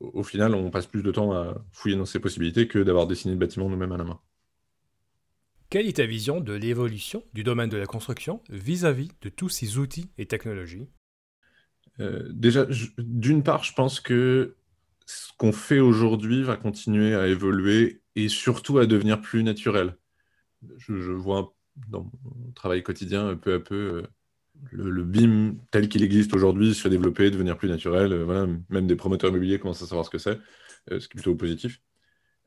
au 0.00 0.22
final, 0.22 0.54
on 0.54 0.70
passe 0.70 0.86
plus 0.86 1.02
de 1.02 1.10
temps 1.10 1.32
à 1.32 1.64
fouiller 1.72 1.96
dans 1.96 2.06
ces 2.06 2.20
possibilités 2.20 2.68
que 2.68 2.78
d'avoir 2.78 3.06
dessiné 3.06 3.34
le 3.34 3.40
bâtiment 3.40 3.68
nous-mêmes 3.68 3.92
à 3.92 3.96
la 3.96 4.04
main. 4.04 4.20
Quelle 5.68 5.86
est 5.86 5.96
ta 5.96 6.06
vision 6.06 6.40
de 6.40 6.52
l'évolution 6.52 7.24
du 7.34 7.42
domaine 7.42 7.68
de 7.68 7.76
la 7.76 7.86
construction 7.86 8.40
vis-à-vis 8.50 9.08
de 9.22 9.28
tous 9.28 9.48
ces 9.48 9.78
outils 9.78 10.10
et 10.16 10.26
technologies? 10.26 10.88
Euh, 11.98 12.28
Déjà, 12.30 12.66
d'une 12.98 13.42
part, 13.42 13.64
je 13.64 13.72
pense 13.72 14.00
que 14.00 14.56
ce 15.06 15.32
qu'on 15.38 15.52
fait 15.52 15.80
aujourd'hui 15.80 16.42
va 16.42 16.56
continuer 16.56 17.14
à 17.14 17.26
évoluer 17.26 18.02
et 18.14 18.28
surtout 18.28 18.78
à 18.78 18.86
devenir 18.86 19.20
plus 19.20 19.42
naturel. 19.42 19.96
Je, 20.78 20.92
vois 20.94 21.54
dans 21.88 22.10
mon 22.24 22.52
travail 22.52 22.82
quotidien 22.82 23.36
peu 23.36 23.54
à 23.54 23.60
peu 23.60 24.04
le, 24.72 25.04
BIM 25.04 25.56
tel 25.70 25.88
qu'il 25.88 26.02
existe 26.02 26.34
aujourd'hui 26.34 26.74
se 26.74 26.88
développer, 26.88 27.30
devenir 27.30 27.56
plus 27.56 27.68
naturel. 27.68 28.12
Euh, 28.12 28.24
voilà, 28.24 28.46
même 28.68 28.86
des 28.86 28.96
promoteurs 28.96 29.30
immobiliers 29.30 29.58
commencent 29.58 29.82
à 29.82 29.86
savoir 29.86 30.04
ce 30.04 30.10
que 30.10 30.18
c'est, 30.18 30.38
euh, 30.90 31.00
ce 31.00 31.08
qui 31.08 31.16
est 31.16 31.20
plutôt 31.20 31.34
positif. 31.34 31.80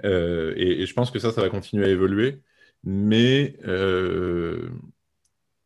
Euh, 0.05 0.53
et, 0.55 0.85
je 0.85 0.93
pense 0.93 1.11
que 1.11 1.19
ça, 1.19 1.31
ça 1.31 1.41
va 1.41 1.49
continuer 1.49 1.85
à 1.85 1.89
évoluer. 1.89 2.41
Mais 2.83 3.57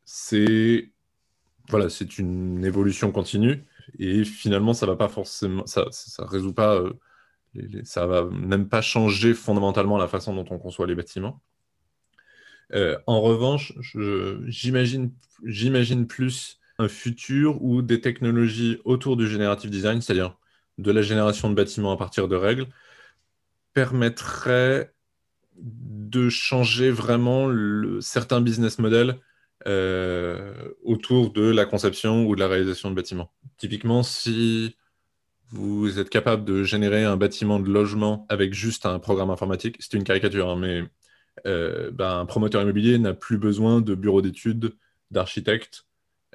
c'est 0.05 0.89
voilà, 1.69 1.89
c'est 1.89 2.19
une 2.19 2.65
évolution 2.65 3.11
continue. 3.11 3.63
Et 3.99 4.23
finalement, 4.25 4.73
ça 4.73 4.85
va 4.85 4.95
pas 4.95 5.07
forcément, 5.09 5.65
ça, 5.65 5.87
ça, 5.91 6.25
résout 6.25 6.53
pas, 6.53 6.83
ça 7.83 8.05
va 8.07 8.25
même 8.25 8.67
pas 8.69 8.81
changer 8.81 9.33
fondamentalement 9.33 9.97
la 9.97 10.07
façon 10.07 10.35
dont 10.35 10.45
on 10.49 10.59
conçoit 10.59 10.87
les 10.87 10.95
bâtiments. 10.95 11.41
Euh, 12.73 12.97
en 13.07 13.21
revanche, 13.21 13.73
j'imagine 14.47 16.07
plus 16.07 16.59
un 16.79 16.87
futur 16.87 17.61
où 17.63 17.81
des 17.81 18.01
technologies 18.01 18.79
autour 18.83 19.17
du 19.17 19.27
generative 19.27 19.69
design, 19.69 20.01
c'est-à-dire 20.01 20.37
de 20.77 20.91
la 20.91 21.01
génération 21.01 21.49
de 21.49 21.55
bâtiments 21.55 21.91
à 21.91 21.97
partir 21.97 22.27
de 22.27 22.35
règles, 22.35 22.67
permettraient 23.73 24.93
de 25.59 26.29
changer 26.29 26.89
vraiment 26.89 27.51
certains 28.01 28.41
business 28.41 28.79
models 28.79 29.19
euh, 29.67 30.53
autour 30.83 31.31
de 31.31 31.43
la 31.43 31.65
conception 31.65 32.25
ou 32.25 32.35
de 32.35 32.39
la 32.39 32.47
réalisation 32.47 32.89
de 32.89 32.95
bâtiments. 32.95 33.31
Typiquement, 33.57 34.03
si 34.03 34.75
vous 35.51 35.99
êtes 35.99 36.09
capable 36.09 36.43
de 36.43 36.63
générer 36.63 37.03
un 37.03 37.15
bâtiment 37.15 37.59
de 37.59 37.69
logement 37.69 38.25
avec 38.29 38.53
juste 38.53 38.85
un 38.85 38.99
programme 38.99 39.29
informatique, 39.29 39.77
c'est 39.79 39.93
une 39.93 40.03
caricature, 40.03 40.49
hein, 40.49 40.57
mais 40.59 40.83
euh, 41.45 41.91
ben, 41.91 42.19
un 42.19 42.25
promoteur 42.25 42.61
immobilier 42.61 42.97
n'a 42.97 43.13
plus 43.13 43.37
besoin 43.37 43.81
de 43.81 43.95
bureau 43.95 44.21
d'études, 44.21 44.75
d'architecte, 45.11 45.87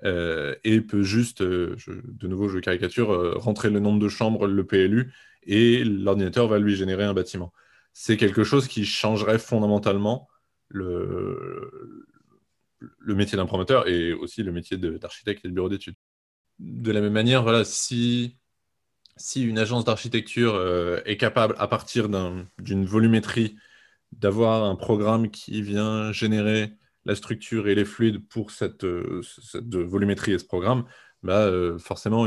euh, 0.05 0.55
et 0.65 0.81
peut 0.81 1.03
juste, 1.03 1.43
euh, 1.43 1.77
de 1.89 2.29
nouveau 2.29 2.49
je 2.49 2.59
caricature, 2.59 3.41
rentrer 3.41 3.71
le 3.71 3.81
nombre 3.81 4.01
de 4.01 4.09
chambres, 4.09 4.47
le 4.47 4.67
PLU, 4.67 5.13
et 5.45 5.85
l'ordinateur 5.85 6.49
va 6.49 6.59
lui 6.59 6.77
générer 6.77 7.05
un 7.05 7.15
bâtiment. 7.15 7.53
C'est 7.93 8.17
quelque 8.17 8.45
chose 8.45 8.69
qui 8.69 8.85
changerait 8.85 9.39
fondamentalement 9.39 10.29
le, 10.69 12.07
le 12.79 13.15
métier 13.15 13.37
d'un 13.37 13.47
promoteur 13.47 13.89
et 13.89 14.13
aussi 14.13 14.43
le 14.43 14.53
métier 14.53 14.77
d'architecte 14.77 15.45
et 15.45 15.49
de 15.49 15.55
bureau 15.55 15.69
d'études. 15.69 15.97
De 16.59 16.93
la 16.93 17.01
même 17.01 17.13
manière, 17.13 17.43
voilà, 17.43 17.65
si, 17.65 18.37
si 19.17 19.43
une 19.43 19.59
agence 19.59 19.85
d'architecture 19.85 21.01
est 21.07 21.17
capable, 21.17 21.55
à 21.59 21.67
partir 21.67 22.09
d'une 22.09 22.85
volumétrie 22.85 23.57
d'avoir 24.13 24.65
un 24.65 24.77
programme 24.77 25.31
qui 25.31 25.63
vient 25.63 26.13
générer 26.13 26.73
la 27.05 27.15
structure 27.15 27.69
et 27.69 27.75
les 27.75 27.85
fluides 27.85 28.27
pour 28.29 28.51
cette, 28.51 28.85
euh, 28.85 29.23
volumétrie 29.65 30.33
et 30.33 30.39
ce 30.39 30.45
programme, 30.45 30.85
bah, 31.23 31.47
euh, 31.47 31.79
forcément, 31.79 32.27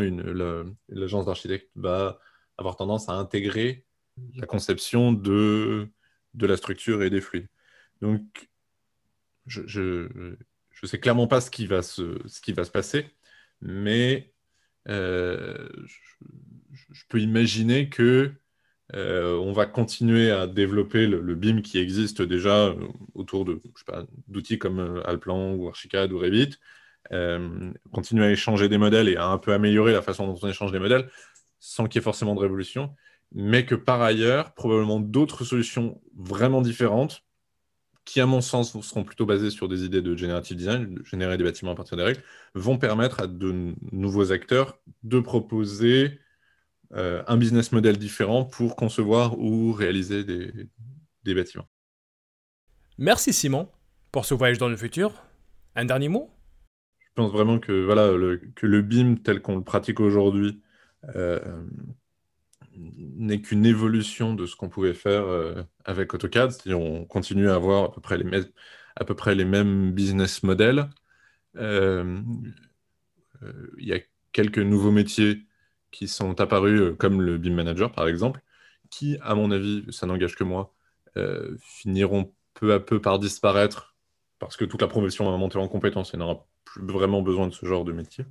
l'agence 0.89 1.25
d'architecte 1.25 1.69
va 1.75 2.19
avoir 2.57 2.75
tendance 2.75 3.09
à 3.09 3.13
intégrer 3.13 3.85
la 4.35 4.45
conception 4.45 5.13
de, 5.13 5.87
de 6.33 6.45
la 6.47 6.57
structure 6.57 7.03
et 7.03 7.09
des 7.09 7.21
fluides. 7.21 7.47
Donc, 8.01 8.49
je 9.45 9.61
ne 9.71 10.87
sais 10.87 10.99
clairement 10.99 11.27
pas 11.27 11.41
ce 11.41 11.51
qui 11.51 11.67
va 11.67 11.81
se, 11.81 12.19
ce 12.27 12.41
qui 12.41 12.53
va 12.53 12.63
se 12.63 12.71
passer, 12.71 13.07
mais 13.61 14.33
euh, 14.87 15.69
je, 16.91 17.03
peux 17.07 17.21
imaginer 17.21 17.89
que 17.89 18.33
euh, 18.93 19.37
on 19.37 19.53
va 19.53 19.65
continuer 19.65 20.31
à 20.31 20.47
développer 20.47 21.07
le, 21.07 21.35
BIM 21.35 21.61
qui 21.61 21.79
existe 21.79 22.21
déjà 22.21 22.67
euh, 22.67 22.75
autour 23.13 23.45
d'outils 24.27 24.59
comme 24.59 24.79
euh, 24.79 25.07
Alplan 25.07 25.53
ou 25.53 25.67
Archicad 25.69 26.11
ou 26.11 26.19
Revit, 26.19 26.57
continuer 27.91 28.25
à 28.25 28.31
échanger 28.31 28.69
des 28.69 28.77
modèles 28.77 29.09
et 29.09 29.17
à 29.17 29.27
un 29.27 29.37
peu 29.37 29.53
améliorer 29.53 29.91
la 29.91 30.01
façon 30.01 30.27
dont 30.27 30.39
on 30.41 30.47
échange 30.47 30.71
des 30.71 30.79
modèles 30.79 31.09
sans 31.59 31.85
qu'il 31.85 31.99
y 31.99 32.01
ait 32.01 32.03
forcément 32.03 32.35
de 32.35 32.39
révolution, 32.39 32.95
mais 33.33 33.65
que 33.65 33.75
par 33.75 34.01
ailleurs, 34.01 34.53
probablement 34.53 34.99
d'autres 34.99 35.43
solutions 35.43 36.01
vraiment 36.15 36.61
différentes 36.61 37.23
qui, 38.05 38.19
à 38.19 38.25
mon 38.25 38.41
sens, 38.41 38.79
seront 38.81 39.03
plutôt 39.03 39.25
basées 39.25 39.51
sur 39.51 39.67
des 39.67 39.83
idées 39.83 40.01
de 40.01 40.15
generative 40.15 40.57
design, 40.57 40.95
de 40.95 41.05
générer 41.05 41.37
des 41.37 41.43
bâtiments 41.43 41.71
à 41.71 41.75
partir 41.75 41.97
des 41.97 42.03
règles, 42.03 42.23
vont 42.55 42.77
permettre 42.77 43.21
à 43.21 43.27
de 43.27 43.75
nouveaux 43.91 44.31
acteurs 44.31 44.79
de 45.03 45.19
proposer 45.19 46.19
euh, 46.93 47.23
un 47.27 47.37
business 47.37 47.71
model 47.71 47.97
différent 47.97 48.43
pour 48.43 48.75
concevoir 48.75 49.39
ou 49.39 49.71
réaliser 49.71 50.23
des, 50.25 51.33
bâtiments. 51.33 51.69
Merci 52.97 53.31
Simon 53.31 53.69
pour 54.11 54.25
ce 54.25 54.33
voyage 54.33 54.57
dans 54.57 54.67
le 54.67 54.75
futur. 54.75 55.23
Un 55.75 55.85
dernier 55.85 56.09
mot? 56.09 56.29
Je 56.99 57.13
pense 57.15 57.31
vraiment 57.31 57.59
que, 57.59 57.85
voilà, 57.85 58.11
le, 58.11 58.41
que 58.55 58.65
le 58.67 58.81
BIM 58.81 59.15
tel 59.15 59.41
qu'on 59.41 59.55
le 59.55 59.63
pratique 59.63 60.01
aujourd'hui 60.01 60.61
euh, 61.15 61.39
n'est 62.75 63.41
qu'une 63.41 63.65
évolution 63.65 64.33
de 64.33 64.45
ce 64.45 64.57
qu'on 64.57 64.69
pouvait 64.69 64.93
faire 64.93 65.23
euh, 65.23 65.63
avec 65.85 66.13
AutoCAD. 66.13 66.51
C'est-à-dire 66.51 66.79
on 66.79 67.05
continue 67.05 67.49
à 67.49 67.55
avoir 67.55 67.85
à 67.85 67.91
peu 67.93 68.01
près 68.01 68.17
les, 68.17 68.43
à 68.97 69.05
peu 69.05 69.15
près 69.15 69.33
les 69.33 69.45
mêmes 69.45 69.91
business 69.93 70.43
models. 70.43 70.89
Il 71.55 72.23
y 73.77 73.93
a 73.93 73.99
quelques 74.33 74.59
nouveaux 74.59 74.91
métiers 74.91 75.45
qui 75.91 76.07
sont 76.07 76.39
apparus 76.41 76.81
euh, 76.81 76.95
comme 76.95 77.21
le 77.21 77.37
BIM 77.37 77.53
Manager, 77.53 77.91
par 77.91 78.07
exemple, 78.07 78.41
qui, 78.89 79.17
à 79.21 79.35
mon 79.35 79.51
avis, 79.51 79.85
ça 79.91 80.07
n'engage 80.07 80.35
que 80.35 80.43
moi, 80.43 80.73
euh, 81.17 81.57
finiront 81.61 82.33
peu 82.53 82.73
à 82.73 82.79
peu 82.79 83.01
par 83.01 83.19
disparaître 83.19 83.95
parce 84.39 84.57
que 84.57 84.65
toute 84.65 84.81
la 84.81 84.87
profession 84.87 85.29
va 85.29 85.37
monter 85.37 85.57
en 85.57 85.67
compétence 85.67 86.13
et 86.13 86.17
n'aura 86.17 86.47
plus 86.65 86.85
vraiment 86.85 87.21
besoin 87.21 87.47
de 87.47 87.53
ce 87.53 87.65
genre 87.65 87.85
de 87.85 87.93
métier. 87.93 88.25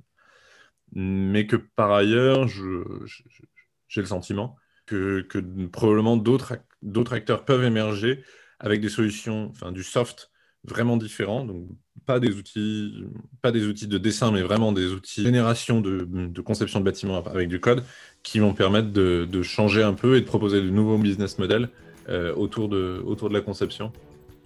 Mais 0.93 1.47
que 1.47 1.55
par 1.55 1.91
ailleurs, 1.91 2.47
j'ai 2.47 4.01
le 4.01 4.07
sentiment 4.07 4.57
que, 4.85 5.21
que 5.21 5.39
probablement 5.67 6.17
d'autres 6.17 7.13
acteurs 7.13 7.45
peuvent 7.45 7.63
émerger 7.63 8.23
avec 8.59 8.81
des 8.81 8.89
solutions, 8.89 9.49
enfin 9.51 9.71
du 9.71 9.83
soft 9.83 10.31
vraiment 10.63 10.97
différents, 10.97 11.45
donc 11.45 11.67
pas 12.05 12.19
des 12.19 12.35
outils, 12.35 13.05
pas 13.41 13.51
des 13.51 13.65
outils 13.67 13.87
de 13.87 13.97
dessin, 13.97 14.31
mais 14.31 14.41
vraiment 14.41 14.71
des 14.71 14.87
outils 14.87 15.21
de 15.21 15.25
génération 15.25 15.81
de, 15.81 16.41
conception 16.41 16.79
de 16.79 16.85
bâtiments 16.85 17.23
avec 17.25 17.47
du 17.47 17.59
code 17.59 17.83
qui 18.23 18.39
vont 18.39 18.53
permettre 18.53 18.91
de, 18.91 19.41
changer 19.41 19.83
un 19.83 19.93
peu 19.93 20.17
et 20.17 20.21
de 20.21 20.25
proposer 20.25 20.61
de 20.61 20.69
nouveaux 20.69 20.97
business 20.97 21.37
models 21.39 21.69
euh, 22.09 22.33
autour, 22.35 22.69
de, 22.69 23.01
autour 23.05 23.29
de 23.29 23.33
la 23.33 23.41
conception 23.41 23.91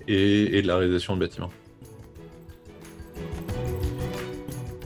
et, 0.07 0.57
et 0.57 0.61
de 0.61 0.67
la 0.67 0.77
réalisation 0.77 1.15
de 1.15 1.21
bâtiments. 1.21 1.51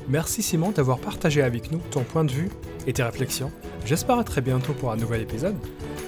Merci 0.07 0.41
Simon 0.41 0.71
d'avoir 0.71 0.99
partagé 0.99 1.43
avec 1.43 1.71
nous 1.71 1.81
ton 1.91 2.03
point 2.03 2.25
de 2.25 2.31
vue 2.31 2.49
et 2.87 2.93
tes 2.93 3.03
réflexions. 3.03 3.51
J'espère 3.85 4.17
à 4.17 4.23
très 4.23 4.41
bientôt 4.41 4.73
pour 4.73 4.91
un 4.91 4.97
nouvel 4.97 5.21
épisode. 5.21 5.55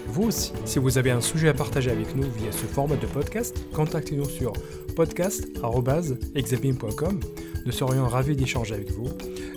Vous 0.08 0.24
aussi, 0.24 0.52
si 0.66 0.80
vous 0.80 0.98
avez 0.98 1.12
un 1.12 1.22
sujet 1.22 1.50
à 1.50 1.54
partager 1.54 1.92
avec 1.92 2.16
nous 2.16 2.24
via 2.24 2.52
ce 2.52 2.66
format 2.66 2.98
de 2.98 3.06
podcast, 3.06 3.56
contactez-nous 3.74 4.28
sur 4.30 4.54
podcast.exabim.com. 4.96 7.20
Nous 7.66 7.72
serions 7.72 8.08
ravis 8.08 8.36
d'échanger 8.36 8.74
avec 8.76 8.92
vous. 8.92 9.08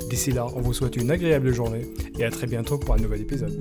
D'ici 0.09 0.33
là, 0.33 0.47
on 0.55 0.61
vous 0.61 0.73
souhaite 0.73 0.97
une 0.97 1.11
agréable 1.11 1.53
journée 1.53 1.83
et 2.19 2.25
à 2.25 2.31
très 2.31 2.47
bientôt 2.47 2.79
pour 2.79 2.95
un 2.95 2.99
nouvel 2.99 3.23
épisode. 3.23 3.61